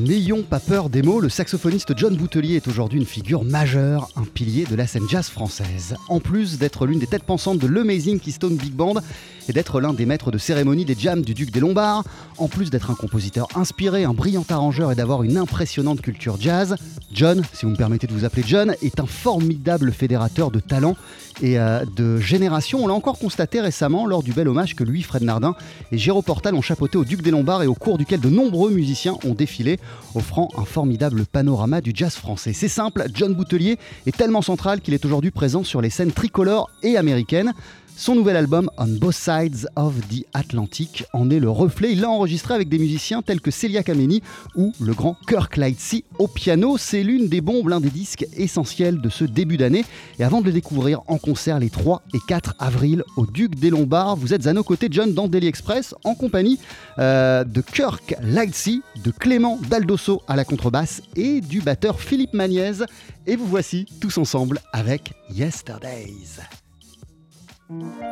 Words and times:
N'ayons 0.00 0.42
pas 0.42 0.60
peur 0.60 0.88
des 0.88 1.02
mots, 1.02 1.20
le 1.20 1.28
saxophoniste 1.28 1.92
John 1.94 2.16
Boutelier 2.16 2.56
est 2.56 2.68
aujourd'hui 2.68 2.98
une 2.98 3.04
figure 3.04 3.44
majeure, 3.44 4.08
un 4.16 4.24
pilier 4.24 4.64
de 4.64 4.74
la 4.74 4.86
scène 4.86 5.06
jazz 5.10 5.28
française. 5.28 5.94
En 6.08 6.20
plus 6.20 6.58
d'être 6.58 6.86
l'une 6.86 6.98
des 6.98 7.06
têtes 7.06 7.24
pensantes 7.24 7.58
de 7.58 7.66
l'Amazing 7.66 8.18
Keystone 8.18 8.56
Big 8.56 8.72
Band 8.72 8.94
d'être 9.52 9.80
l'un 9.80 9.92
des 9.92 10.06
maîtres 10.06 10.30
de 10.30 10.38
cérémonie 10.38 10.84
des 10.84 10.96
jams 10.98 11.22
du 11.22 11.34
Duc 11.34 11.50
des 11.50 11.60
Lombards, 11.60 12.04
en 12.38 12.48
plus 12.48 12.70
d'être 12.70 12.90
un 12.90 12.94
compositeur 12.94 13.48
inspiré, 13.54 14.04
un 14.04 14.14
brillant 14.14 14.44
arrangeur 14.48 14.92
et 14.92 14.94
d'avoir 14.94 15.22
une 15.22 15.36
impressionnante 15.36 16.00
culture 16.00 16.36
jazz, 16.40 16.76
John, 17.12 17.42
si 17.52 17.66
vous 17.66 17.72
me 17.72 17.76
permettez 17.76 18.06
de 18.06 18.12
vous 18.12 18.24
appeler 18.24 18.44
John, 18.46 18.74
est 18.82 19.00
un 19.00 19.06
formidable 19.06 19.92
fédérateur 19.92 20.52
de 20.52 20.60
talents 20.60 20.96
et 21.42 21.58
euh, 21.58 21.84
de 21.96 22.18
génération. 22.18 22.84
On 22.84 22.86
l'a 22.86 22.94
encore 22.94 23.18
constaté 23.18 23.60
récemment 23.60 24.06
lors 24.06 24.22
du 24.22 24.32
bel 24.32 24.48
hommage 24.48 24.76
que 24.76 24.84
lui, 24.84 25.02
Fred 25.02 25.22
Nardin 25.22 25.56
et 25.90 25.98
Géraud 25.98 26.22
Portal 26.22 26.54
ont 26.54 26.62
chapeauté 26.62 26.98
au 26.98 27.04
Duc 27.04 27.22
des 27.22 27.32
Lombards 27.32 27.64
et 27.64 27.66
au 27.66 27.74
cours 27.74 27.98
duquel 27.98 28.20
de 28.20 28.28
nombreux 28.28 28.70
musiciens 28.70 29.16
ont 29.24 29.34
défilé, 29.34 29.80
offrant 30.14 30.48
un 30.56 30.64
formidable 30.64 31.24
panorama 31.26 31.80
du 31.80 31.90
jazz 31.94 32.14
français. 32.14 32.52
C'est 32.52 32.68
simple, 32.68 33.04
John 33.12 33.34
Boutelier 33.34 33.78
est 34.06 34.16
tellement 34.16 34.42
central 34.42 34.80
qu'il 34.80 34.94
est 34.94 35.04
aujourd'hui 35.04 35.32
présent 35.32 35.64
sur 35.64 35.80
les 35.80 35.90
scènes 35.90 36.12
tricolores 36.12 36.70
et 36.82 36.96
américaines. 36.96 37.52
Son 37.96 38.14
nouvel 38.14 38.36
album 38.36 38.70
On 38.78 38.86
Both 38.86 39.14
Sides 39.14 39.68
of 39.76 39.94
the 40.08 40.24
Atlantic 40.32 41.04
en 41.12 41.28
est 41.30 41.38
le 41.38 41.50
reflet. 41.50 41.92
Il 41.92 42.00
l'a 42.00 42.08
enregistré 42.08 42.54
avec 42.54 42.68
des 42.68 42.78
musiciens 42.78 43.22
tels 43.22 43.40
que 43.40 43.50
Celia 43.50 43.82
Kameni 43.82 44.22
ou 44.56 44.72
le 44.80 44.94
grand 44.94 45.16
Kirk 45.28 45.56
Lightsey 45.56 46.04
au 46.18 46.26
piano. 46.26 46.78
C'est 46.78 47.02
l'une 47.02 47.28
des 47.28 47.40
bombes, 47.40 47.68
l'un 47.68 47.80
des 47.80 47.90
disques 47.90 48.26
essentiels 48.36 49.00
de 49.00 49.08
ce 49.08 49.24
début 49.24 49.56
d'année. 49.56 49.84
Et 50.18 50.24
avant 50.24 50.40
de 50.40 50.46
le 50.46 50.52
découvrir 50.52 51.02
en 51.08 51.18
concert 51.18 51.58
les 51.58 51.70
3 51.70 52.02
et 52.14 52.18
4 52.26 52.54
avril 52.58 53.02
au 53.16 53.26
Duc 53.26 53.54
des 53.56 53.70
Lombards, 53.70 54.16
vous 54.16 54.32
êtes 54.32 54.46
à 54.46 54.52
nos 54.52 54.64
côtés, 54.64 54.88
John, 54.90 55.12
dans 55.12 55.28
Daily 55.28 55.46
Express, 55.46 55.94
en 56.04 56.14
compagnie 56.14 56.58
euh, 56.98 57.44
de 57.44 57.60
Kirk 57.60 58.14
Lightsey, 58.22 58.80
de 59.04 59.10
Clément 59.10 59.58
Daldosso 59.68 60.22
à 60.26 60.36
la 60.36 60.44
contrebasse 60.44 61.02
et 61.16 61.40
du 61.40 61.60
batteur 61.60 62.00
Philippe 62.00 62.34
Magnez. 62.34 62.84
Et 63.26 63.36
vous 63.36 63.46
voici 63.46 63.86
tous 64.00 64.18
ensemble 64.18 64.60
avec 64.72 65.12
Yesterdays. 65.30 66.40
Mm-hmm. 67.70 68.10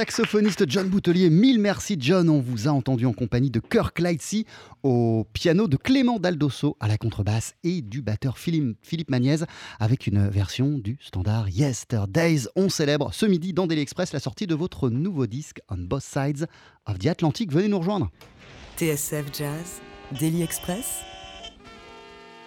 Saxophoniste 0.00 0.64
John 0.66 0.88
Boutelier, 0.88 1.28
mille 1.28 1.60
merci 1.60 1.94
John, 2.00 2.30
on 2.30 2.40
vous 2.40 2.68
a 2.68 2.70
entendu 2.70 3.04
en 3.04 3.12
compagnie 3.12 3.50
de 3.50 3.60
Kirk 3.60 3.98
Lightsey 3.98 4.46
au 4.82 5.26
piano, 5.34 5.68
de 5.68 5.76
Clément 5.76 6.18
Daldosso 6.18 6.78
à 6.80 6.88
la 6.88 6.96
contrebasse 6.96 7.52
et 7.64 7.82
du 7.82 8.00
batteur 8.00 8.38
Philippe, 8.38 8.78
Philippe 8.80 9.10
Magnez 9.10 9.44
avec 9.78 10.06
une 10.06 10.26
version 10.26 10.78
du 10.78 10.96
standard 11.02 11.50
Yesterdays. 11.50 12.48
On 12.56 12.70
célèbre 12.70 13.12
ce 13.12 13.26
midi 13.26 13.52
dans 13.52 13.66
Daily 13.66 13.82
Express 13.82 14.14
la 14.14 14.20
sortie 14.20 14.46
de 14.46 14.54
votre 14.54 14.88
nouveau 14.88 15.26
disque 15.26 15.60
On 15.68 15.76
Both 15.76 16.04
Sides 16.04 16.46
of 16.86 16.98
the 16.98 17.08
Atlantic. 17.08 17.52
Venez 17.52 17.68
nous 17.68 17.80
rejoindre. 17.80 18.10
TSF 18.78 19.26
Jazz, 19.36 19.82
Daily 20.18 20.42
Express, 20.42 21.02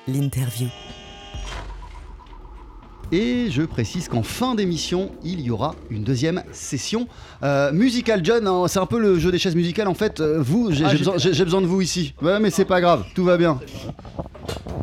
l'interview. 0.08 0.70
Et 3.14 3.52
je 3.52 3.62
précise 3.62 4.08
qu'en 4.08 4.24
fin 4.24 4.56
d'émission, 4.56 5.12
il 5.24 5.40
y 5.42 5.52
aura 5.52 5.76
une 5.92 6.04
deuxième 6.04 6.42
session 6.52 7.08
euh, 7.44 7.72
musicale. 7.72 8.22
John, 8.24 8.48
hein, 8.48 8.64
c'est 8.68 8.80
un 8.80 8.88
peu 8.88 9.00
le 9.00 9.20
jeu 9.20 9.32
des 9.32 9.38
chaises 9.38 9.56
musicales. 9.56 9.88
En 9.88 9.94
fait, 9.94 10.20
euh, 10.20 10.42
vous, 10.42 10.72
j'ai 10.72 10.84
Ah, 10.84 10.96
j'ai 10.96 11.44
besoin, 11.46 11.62
de 11.62 11.68
vous 11.68 11.80
ici. 11.82 12.16
Ouais, 12.24 12.40
mais 12.40 12.50
c'est 12.50 12.66
pas 12.66 12.82
grave, 12.82 13.06
tout 13.14 13.24
va 13.24 13.38
bien. 13.38 13.60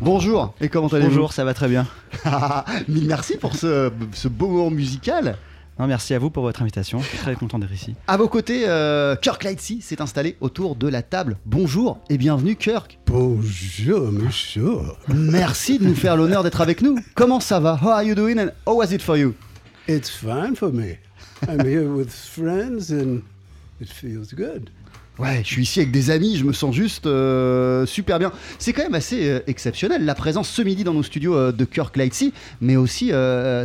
Bonjour, 0.01 0.53
et 0.61 0.69
comment 0.69 0.87
allez-vous? 0.87 1.09
Bonjour, 1.09 1.33
ça 1.33 1.43
va 1.43 1.53
très 1.53 1.67
bien. 1.67 1.85
Mille 2.87 3.05
merci 3.05 3.35
pour 3.35 3.53
ce, 3.53 3.91
ce 4.13 4.29
beau 4.29 4.47
moment 4.47 4.71
musical. 4.71 5.35
Non, 5.81 5.87
merci 5.87 6.13
à 6.13 6.19
vous 6.19 6.29
pour 6.29 6.43
votre 6.43 6.61
invitation. 6.61 6.99
Je 6.99 7.07
suis 7.07 7.17
très 7.17 7.33
content 7.33 7.57
d'être 7.57 7.73
ici. 7.73 7.95
À 8.05 8.15
vos 8.15 8.27
côtés, 8.27 8.65
euh, 8.67 9.15
Kirk 9.15 9.43
Lightsey 9.43 9.81
s'est 9.81 9.99
installé 9.99 10.37
autour 10.39 10.75
de 10.75 10.87
la 10.87 11.01
table. 11.01 11.37
Bonjour 11.47 11.99
et 12.07 12.19
bienvenue, 12.19 12.55
Kirk. 12.55 12.99
Bonjour, 13.07 14.11
monsieur. 14.11 14.77
Merci 15.07 15.79
de 15.79 15.85
nous 15.85 15.95
faire 15.95 16.17
l'honneur 16.17 16.43
d'être 16.43 16.61
avec 16.61 16.83
nous. 16.83 16.99
Comment 17.15 17.39
ça 17.39 17.59
va? 17.59 17.79
How 17.81 17.89
are 17.89 18.03
you 18.03 18.13
doing 18.13 18.37
and 18.37 18.51
how 18.67 18.75
was 18.77 18.91
it 18.91 19.01
for 19.01 19.17
you? 19.17 19.33
It's 19.87 20.07
fine 20.07 20.55
for 20.55 20.71
me. 20.71 20.99
I'm 21.49 21.65
here 21.65 21.89
with 21.89 22.11
friends 22.11 22.91
and 22.91 23.23
it 23.81 23.89
feels 23.89 24.35
good. 24.35 24.69
Ouais, 25.19 25.41
je 25.43 25.47
suis 25.49 25.63
ici 25.63 25.79
avec 25.79 25.91
des 25.91 26.09
amis, 26.09 26.37
je 26.37 26.45
me 26.45 26.53
sens 26.53 26.73
juste 26.73 27.05
euh, 27.05 27.85
super 27.85 28.17
bien. 28.17 28.31
C'est 28.59 28.73
quand 28.73 28.83
même 28.83 28.95
assez 28.95 29.29
euh, 29.29 29.39
exceptionnel 29.45 30.05
la 30.05 30.15
présence 30.15 30.49
ce 30.49 30.61
midi 30.61 30.83
dans 30.83 30.93
nos 30.93 31.03
studios 31.03 31.35
euh, 31.35 31.51
de 31.51 31.65
Kirk 31.65 31.97
Lightsey, 31.97 32.31
mais 32.61 32.75
aussi 32.75 33.11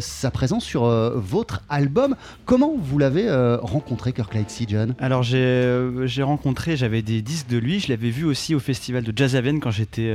sa 0.00 0.30
présence 0.30 0.64
sur 0.64 0.84
votre 1.14 1.62
album. 1.68 2.16
Comment 2.44 2.74
vous 2.76 2.98
l'avez 2.98 3.30
rencontré, 3.60 4.12
Kirk 4.12 4.34
Lightsey, 4.34 4.66
John? 4.68 4.94
Alors, 4.98 5.22
j'ai 5.22 6.22
rencontré, 6.22 6.76
j'avais 6.76 7.02
des 7.02 7.22
disques 7.22 7.48
de 7.48 7.58
lui. 7.58 7.80
Je 7.80 7.88
l'avais 7.88 8.10
vu 8.10 8.24
aussi 8.24 8.54
au 8.54 8.60
festival 8.60 9.04
de 9.04 9.12
Jazz 9.14 9.36
quand 9.62 9.70
j'étais 9.70 10.12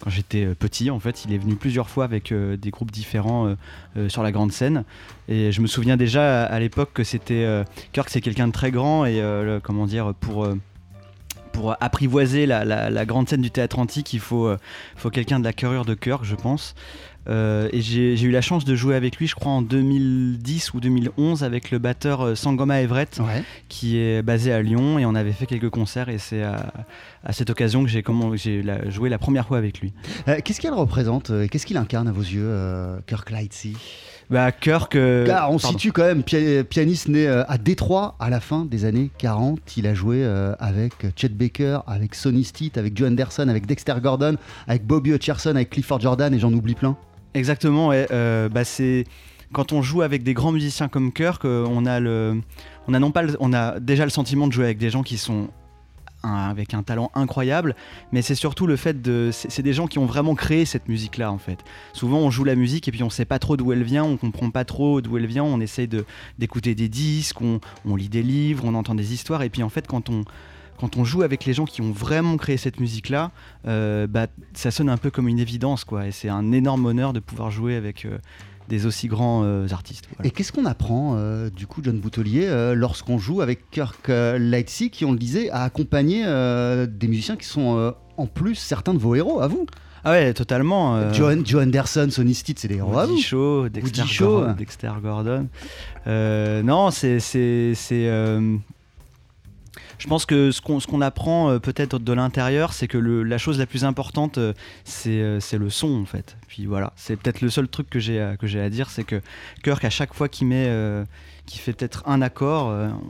quand 0.00 0.10
j'étais 0.10 0.44
euh, 0.44 0.54
petit. 0.54 0.90
En 0.90 1.00
fait, 1.00 1.24
il 1.24 1.32
est 1.32 1.38
venu 1.38 1.56
plusieurs 1.56 1.88
fois 1.88 2.04
avec 2.04 2.32
euh, 2.32 2.56
des 2.56 2.70
groupes 2.70 2.90
différents 2.90 3.54
euh, 3.96 4.08
sur 4.08 4.22
la 4.22 4.32
grande 4.32 4.52
scène. 4.52 4.84
Et 5.28 5.52
je 5.52 5.60
me 5.60 5.66
souviens 5.66 5.96
déjà 5.96 6.44
à, 6.44 6.58
l'époque 6.60 6.90
que 6.92 7.04
c'était 7.04 7.46
Kirk, 7.92 8.08
c'est 8.08 8.20
quelqu'un 8.20 8.46
de 8.46 8.52
très 8.52 8.70
grand 8.70 9.04
et 9.04 9.22
comment 9.62 9.86
dire 9.86 10.14
pour 10.14 10.48
apprivoiser 11.80 12.46
la, 12.46 13.04
grande 13.04 13.28
scène 13.28 13.42
du 13.42 13.50
théâtre 13.50 13.78
antique, 13.78 14.12
il 14.14 14.20
faut, 14.20 14.50
faut 14.96 15.10
quelqu'un 15.10 15.38
de 15.38 15.44
la 15.44 15.52
carrure 15.52 15.84
de 15.84 15.94
Kirk, 15.94 16.24
je 16.24 16.34
pense. 16.34 16.74
Euh, 17.28 17.68
et 17.72 17.80
j'ai 17.80 18.20
eu 18.22 18.30
la 18.30 18.40
chance 18.40 18.64
de 18.64 18.74
jouer 18.74 18.94
avec 18.94 19.16
lui, 19.16 19.26
je 19.26 19.34
crois, 19.34 19.52
en 19.52 19.60
2010 19.62 20.72
ou 20.74 20.80
2011 20.80 21.44
avec 21.44 21.70
le 21.70 21.78
batteur 21.78 22.22
euh, 22.22 22.34
Sangoma 22.34 22.80
Everett, 22.80 23.18
Ouais. 23.20 23.42
qui 23.68 23.98
est 23.98 24.22
basé 24.22 24.52
à 24.52 24.62
Lyon, 24.62 24.98
et 24.98 25.04
on 25.06 25.14
avait 25.14 25.32
fait 25.32 25.46
quelques 25.46 25.68
concerts, 25.70 26.08
et 26.08 26.18
c'est 26.18 26.42
à, 26.42 26.72
à 27.24 27.32
cette 27.32 27.50
occasion 27.50 27.82
que 27.84 27.88
j'ai 27.90 28.02
joué 28.88 29.08
la 29.08 29.18
première 29.18 29.46
fois 29.46 29.58
avec 29.58 29.80
lui. 29.80 29.92
Euh, 30.28 30.38
Qu'est-ce 30.44 30.60
qu'elle 30.60 30.72
représente 30.74 31.30
Qu'est-ce 31.50 31.66
qu'il 31.66 31.76
incarne 31.76 32.08
à 32.08 32.12
vos 32.12 32.22
yeux, 32.22 32.50
Kirk 33.06 33.30
Lightsey? 33.30 33.72
Bah, 34.30 34.52
Kirk. 34.52 34.94
euh, 34.94 35.24
on 35.24 35.26
pardon. 35.26 35.58
situe 35.58 35.90
quand 35.92 36.04
même 36.04 36.22
pia- 36.22 36.62
pianiste 36.62 37.08
né 37.08 37.26
à 37.26 37.56
Détroit 37.58 38.14
à 38.20 38.28
la 38.28 38.40
fin 38.40 38.64
des 38.66 38.84
années 38.84 39.10
40. 39.18 39.58
Il 39.78 39.86
a 39.86 39.94
joué 39.94 40.24
avec 40.58 40.92
Chet 41.16 41.28
Baker, 41.30 41.80
avec 41.86 42.14
Sonny 42.14 42.44
Stitt, 42.44 42.76
avec 42.78 42.96
Joe 42.96 43.08
Anderson, 43.08 43.48
avec 43.48 43.66
Dexter 43.66 43.94
Gordon, 44.02 44.36
avec 44.66 44.86
Bobby 44.86 45.10
Hutcherson, 45.12 45.50
avec 45.50 45.70
Clifford 45.70 46.00
Jordan 46.00 46.32
et 46.34 46.38
j'en 46.38 46.52
oublie 46.52 46.74
plein. 46.74 46.96
Exactement, 47.38 47.90
euh, 47.92 48.48
bah 48.48 48.64
c'est 48.64 49.04
quand 49.52 49.72
on 49.72 49.80
joue 49.80 50.02
avec 50.02 50.24
des 50.24 50.34
grands 50.34 50.50
musiciens 50.50 50.88
comme 50.88 51.12
Kirk, 51.12 51.44
euh, 51.44 51.64
on 51.68 51.86
a 51.86 52.00
non 52.98 53.10
pas, 53.12 53.22
on 53.38 53.52
a 53.52 53.78
déjà 53.78 54.02
le 54.02 54.10
sentiment 54.10 54.48
de 54.48 54.52
jouer 54.52 54.64
avec 54.64 54.78
des 54.78 54.90
gens 54.90 55.04
qui 55.04 55.18
sont 55.18 55.48
avec 56.24 56.74
un 56.74 56.82
talent 56.82 57.12
incroyable, 57.14 57.76
mais 58.10 58.22
c'est 58.22 58.34
surtout 58.34 58.66
le 58.66 58.74
fait 58.74 59.00
de, 59.00 59.30
c'est 59.32 59.62
des 59.62 59.72
gens 59.72 59.86
qui 59.86 60.00
ont 60.00 60.04
vraiment 60.04 60.34
créé 60.34 60.64
cette 60.64 60.88
musique-là 60.88 61.30
en 61.30 61.38
fait. 61.38 61.60
Souvent 61.92 62.18
on 62.18 62.28
joue 62.28 62.42
la 62.42 62.56
musique 62.56 62.88
et 62.88 62.90
puis 62.90 63.04
on 63.04 63.10
sait 63.10 63.24
pas 63.24 63.38
trop 63.38 63.56
d'où 63.56 63.72
elle 63.72 63.84
vient, 63.84 64.02
on 64.02 64.16
comprend 64.16 64.50
pas 64.50 64.64
trop 64.64 65.00
d'où 65.00 65.16
elle 65.16 65.26
vient, 65.26 65.44
on 65.44 65.60
essaye 65.60 65.88
d'écouter 66.38 66.74
des 66.74 66.88
disques, 66.88 67.40
on 67.40 67.94
lit 67.94 68.08
des 68.08 68.24
livres, 68.24 68.64
on 68.66 68.74
entend 68.74 68.96
des 68.96 69.14
histoires 69.14 69.44
et 69.44 69.48
puis 69.48 69.62
en 69.62 69.68
fait 69.68 69.86
quand 69.86 70.10
on 70.10 70.24
quand 70.78 70.96
on 70.96 71.04
joue 71.04 71.22
avec 71.22 71.44
les 71.44 71.52
gens 71.52 71.64
qui 71.64 71.82
ont 71.82 71.92
vraiment 71.92 72.36
créé 72.36 72.56
cette 72.56 72.80
musique-là, 72.80 73.30
euh, 73.66 74.06
bah, 74.06 74.26
ça 74.54 74.70
sonne 74.70 74.88
un 74.88 74.96
peu 74.96 75.10
comme 75.10 75.28
une 75.28 75.38
évidence, 75.38 75.84
quoi. 75.84 76.06
Et 76.06 76.12
c'est 76.12 76.28
un 76.28 76.52
énorme 76.52 76.86
honneur 76.86 77.12
de 77.12 77.20
pouvoir 77.20 77.50
jouer 77.50 77.74
avec 77.76 78.04
euh, 78.04 78.18
des 78.68 78.86
aussi 78.86 79.08
grands 79.08 79.42
euh, 79.44 79.66
artistes. 79.70 80.08
voilà. 80.16 80.28
Et 80.28 80.30
qu'est-ce 80.30 80.52
qu'on 80.52 80.66
apprend 80.66 81.16
du 81.54 81.66
coup, 81.66 81.80
John 81.82 81.98
Boutelier, 81.98 82.48
lorsqu'on 82.74 83.18
joue 83.18 83.40
avec 83.40 83.70
Kirk 83.70 84.08
Lightsey, 84.08 84.90
qui, 84.90 85.04
on 85.04 85.12
le 85.12 85.18
disait, 85.18 85.50
a 85.50 85.62
accompagné 85.64 86.24
des 86.86 87.08
musiciens 87.08 87.36
qui 87.36 87.46
sont 87.46 87.94
en 88.16 88.26
plus 88.26 88.54
certains 88.56 88.94
de 88.94 88.98
vos 88.98 89.14
héros, 89.14 89.40
à 89.40 89.46
vous? 89.48 89.66
Ah 90.04 90.12
ouais, 90.12 90.32
totalement. 90.32 90.96
euh, 90.96 91.12
Joe, 91.12 91.36
Joe 91.44 91.62
Anderson, 91.62 92.08
Sonny 92.10 92.34
Stitt, 92.34 92.58
c'est 92.58 92.68
des 92.68 92.76
héros. 92.76 92.92
Woody 92.92 93.20
Shaw, 93.20 93.68
Dexter, 93.68 94.02
Woody. 94.02 94.18
Gordon, 94.18 94.52
Dexter 94.52 94.92
Gordon. 95.02 95.48
Euh, 96.06 96.62
non, 96.62 96.90
c'est. 96.90 97.20
c'est, 97.20 97.72
c'est, 97.74 98.08
euh, 98.08 98.56
je 99.98 100.06
pense 100.06 100.26
que 100.26 100.50
ce 100.52 100.60
qu'on, 100.60 100.80
qu'on 100.86 101.00
apprend 101.00 101.50
euh, 101.50 101.58
peut-être 101.58 101.98
de 101.98 102.12
l'intérieur, 102.12 102.72
c'est 102.72 102.86
que 102.88 102.98
la 102.98 103.38
chose 103.38 103.58
la 103.58 103.66
plus 103.66 103.84
importante, 103.84 104.38
euh, 104.38 104.52
c'est, 104.84 105.10
euh, 105.20 105.40
c'est 105.40 105.58
le 105.58 105.70
son 105.70 106.00
en 106.00 106.04
fait. 106.04 106.36
Puis 106.46 106.66
voilà, 106.66 106.92
c'est 106.96 107.16
peut-être 107.16 107.40
le 107.40 107.50
seul 107.50 107.68
truc 107.68 107.90
que 107.90 107.98
j'ai, 107.98 108.20
à- 108.20 108.36
dire, 108.70 108.90
c'est 108.90 109.04
que 109.04 109.20
Kirk, 109.62 109.84
à 109.84 109.90
chaque 109.90 110.14
fois 110.14 110.28
qu'il 110.28 110.46
met. 110.48 110.66
euh, 110.68 111.04
fait 111.60 111.72
peut-être 111.72 112.02
un 112.06 112.20
accord, 112.20 112.66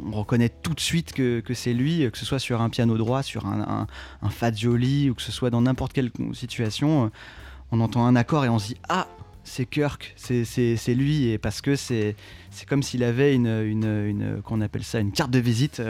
on 0.07 0.13
reconnaît 0.13 0.49
tout 0.49 0.73
de 0.73 0.79
suite 0.79 1.13
que, 1.13 1.41
que 1.41 1.55
c'est 1.55 1.73
lui, 1.73 2.09
que 2.13 2.17
ce 2.17 2.25
soit 2.25 2.39
sur 2.39 2.61
un 2.63 2.69
piano 2.71 2.97
droit, 2.97 3.25
sur 3.25 3.47
un, 3.47 3.61
un, 3.63 3.87
un 4.23 4.31
ou 5.11 5.15
que 5.15 5.23
ce 5.23 5.33
soit 5.33 5.51
dans 5.51 5.61
n'importe 5.63 5.93
quelle 5.93 6.13
situation, 6.35 7.11
on 7.73 7.81
entend 7.81 8.07
un 8.07 8.15
accord 8.15 8.45
et 8.45 8.49
on 8.49 8.61
se 8.61 8.69
dit 8.69 8.77
ah 8.89 9.09
c'est 9.43 9.67
Kirk, 9.67 10.13
c'est, 10.17 10.45
lui, 10.95 11.29
et 11.31 11.39
parce 11.39 11.61
que 11.61 11.75
c'est, 11.75 12.15
comme 12.69 12.85
s'il 12.85 13.03
avait 13.03 13.35
une, 13.35 13.49
une, 13.49 14.07
une- 14.07 14.43
qu'on 14.43 14.61
appelle 14.61 14.85
ça, 14.85 15.01
une 15.01 15.11
carte 15.11 15.33
de 15.33 15.41
visite, 15.41 15.81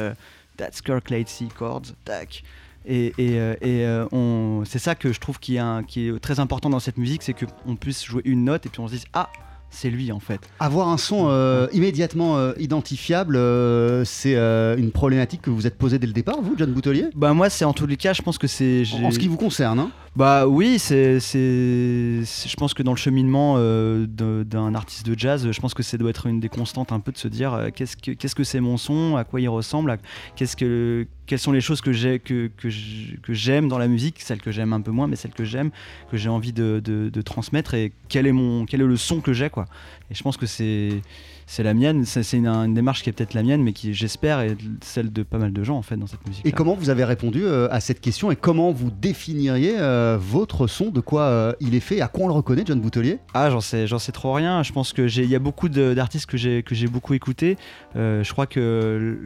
that's 0.59 0.83
Kirk 0.83 1.09
Lightsey 1.09 1.49
chords, 1.49 1.95
tac. 2.05 2.43
Et, 2.85 3.13
et, 3.19 3.39
euh, 3.39 3.55
et, 3.61 3.85
euh, 3.85 4.07
on, 4.13 4.63
c'est 4.65 4.79
ça 4.79 4.95
que 4.95 5.13
je 5.13 5.21
trouve 5.21 5.39
qui 5.39 5.57
est, 5.57 5.87
qui 5.87 6.09
est 6.09 6.19
très 6.21 6.41
important 6.41 6.71
dans 6.71 6.81
cette 6.81 6.99
musique, 6.99 7.23
c'est 7.23 7.35
qu'on 7.35 7.77
puisse 7.77 8.05
jouer 8.05 8.23
une 8.25 8.45
note 8.45 8.67
et 8.67 8.69
puis 8.69 8.81
on 8.81 8.89
se 8.89 8.95
dise 8.95 9.05
ah 9.13 9.31
c'est 9.71 9.91
lui 9.91 10.13
en 10.13 10.21
fait. 10.21 10.41
Avoir 10.61 10.89
un 10.89 10.97
son 10.97 11.27
euh, 11.29 11.67
immédiatement 11.73 12.37
euh, 12.37 12.53
identifiable, 12.59 13.37
euh, 13.37 14.05
c'est 14.05 14.35
une 14.35 14.91
problématique 14.91 15.43
que 15.43 15.51
vous 15.51 15.67
êtes 15.67 15.77
posée 15.77 15.99
dès 15.99 16.07
le 16.07 16.13
départ, 16.13 16.41
vous, 16.41 16.55
John 16.57 16.73
Boutelier? 16.73 17.07
Bah 17.15 17.33
moi 17.33 17.51
c'est 17.51 17.65
en 17.65 17.73
tous 17.73 17.87
les 17.87 17.97
cas, 17.97 18.13
je 18.13 18.23
pense 18.23 18.39
que 18.39 18.47
c'est 18.47 18.83
En 19.03 19.11
ce 19.11 19.19
qui 19.19 19.29
vous 19.29 19.37
concerne, 19.37 19.79
hein 19.79 19.91
Bah 20.17 20.47
oui, 20.47 20.79
c'est, 20.79 21.19
je 21.21 22.57
pense 22.57 22.75
que 22.75 22.83
dans 22.83 22.93
le 22.93 22.99
cheminement 22.99 23.59
d'un 23.59 24.75
artiste 24.75 25.07
de 25.07 25.19
jazz, 25.19 25.51
je 25.51 25.61
pense 25.61 25.75
que 25.75 25.83
ça 25.83 25.97
doit 25.97 26.11
être 26.11 26.27
une 26.27 26.41
des 26.41 26.49
constantes 26.49 26.93
un 26.93 27.01
peu 27.01 27.13
de 27.13 27.19
se 27.19 27.29
dire 27.29 27.69
qu'est-ce 27.75 27.97
que 27.97 28.13
qu'est-ce 28.13 28.35
que 28.35 28.45
c'est 28.45 28.61
mon 28.61 28.77
son, 28.77 29.17
à 29.17 29.25
quoi 29.25 29.41
il 29.41 29.49
ressemble, 29.49 29.99
qu'est-ce 30.37 30.57
que 30.57 31.07
quelles 31.29 31.39
sont 31.39 31.53
les 31.53 31.61
choses 31.61 31.81
que 31.81 31.93
j'ai 31.93 32.19
que, 32.19 32.51
que, 32.57 32.69
j'- 32.69 33.19
que 33.23 33.33
j'aime 33.33 33.69
dans 33.69 33.79
la 33.79 33.87
musique, 33.87 34.21
celles 34.21 34.41
que 34.41 34.51
j'aime 34.51 34.73
un 34.73 34.81
peu 34.81 34.91
moins, 34.91 35.07
mais 35.07 35.15
celles 35.17 35.31
que 35.35 35.45
j'aime, 35.45 35.71
que 36.11 36.17
j'ai 36.17 36.29
envie 36.29 36.53
de, 36.53 36.81
de- 36.85 37.09
de 37.11 37.23
transmettre 37.23 37.75
et 37.75 37.93
quel 38.09 38.27
est 38.27 38.33
mon 38.33 38.67
quel 38.67 38.81
est 38.81 38.87
le 38.87 38.97
son 38.97 39.21
que 39.21 39.33
j'ai 39.33 39.51
quoi. 39.51 39.67
Et 40.11 40.15
je 40.15 40.23
pense 40.25 40.37
que 40.37 40.47
c'est 40.47 41.03
c'est 41.51 41.63
la 41.63 41.73
mienne, 41.73 42.05
c'est, 42.05 42.37
une, 42.37 42.47
une 42.47 42.75
démarche 42.75 43.03
qui 43.03 43.09
est 43.09 43.13
peut-être 43.15 43.33
la 43.33 43.43
mienne, 43.43 43.63
mais 43.63 43.73
qui 43.73 43.95
j'espère 43.95 44.41
est 44.41 44.55
celle 44.83 45.11
de 45.11 45.23
pas 45.23 45.39
mal 45.39 45.51
de 45.51 45.65
gens 45.65 45.79
en 45.79 45.83
fait 45.83 45.97
dans 45.97 46.07
cette 46.07 46.27
musique. 46.29 46.45
Et 46.47 46.53
comment 46.53 46.75
vous 46.75 46.91
avez 46.91 47.05
répondu 47.05 47.41
euh, 47.45 47.69
à 47.71 47.81
cette 47.81 48.03
question 48.03 48.31
et 48.31 48.37
comment 48.37 48.71
vous 48.71 48.91
définiriez 48.91 49.77
euh, 49.79 50.19
votre 50.21 50.67
son, 50.67 50.91
de 50.91 51.01
quoi 51.01 51.23
euh, 51.23 51.53
il 51.61 51.75
est 51.75 51.81
fait, 51.81 52.03
à 52.03 52.09
quoi 52.09 52.25
on 52.27 52.29
le 52.29 52.35
reconnaît, 52.35 52.65
John 52.67 52.81
Boutelier? 52.81 53.19
Ah, 53.33 53.49
j'en 53.49 53.63
sais, 53.63 53.87
j'en 53.87 53.99
sais 53.99 54.13
trop 54.13 54.35
rien. 54.35 54.63
Je 54.63 54.73
pense 54.73 54.93
que 54.93 55.09
j'ai, 55.09 55.23
il 55.25 55.31
y 55.31 55.35
a 55.37 55.39
beaucoup 55.39 55.71
d'artistes 55.71 56.27
que 56.27 56.37
j'ai 56.37 56.63
que 56.63 56.75
j'ai 56.75 56.87
beaucoup 56.87 57.15
écouté. 57.15 57.57
Je 57.95 58.31
crois 58.31 58.47
que 58.47 59.19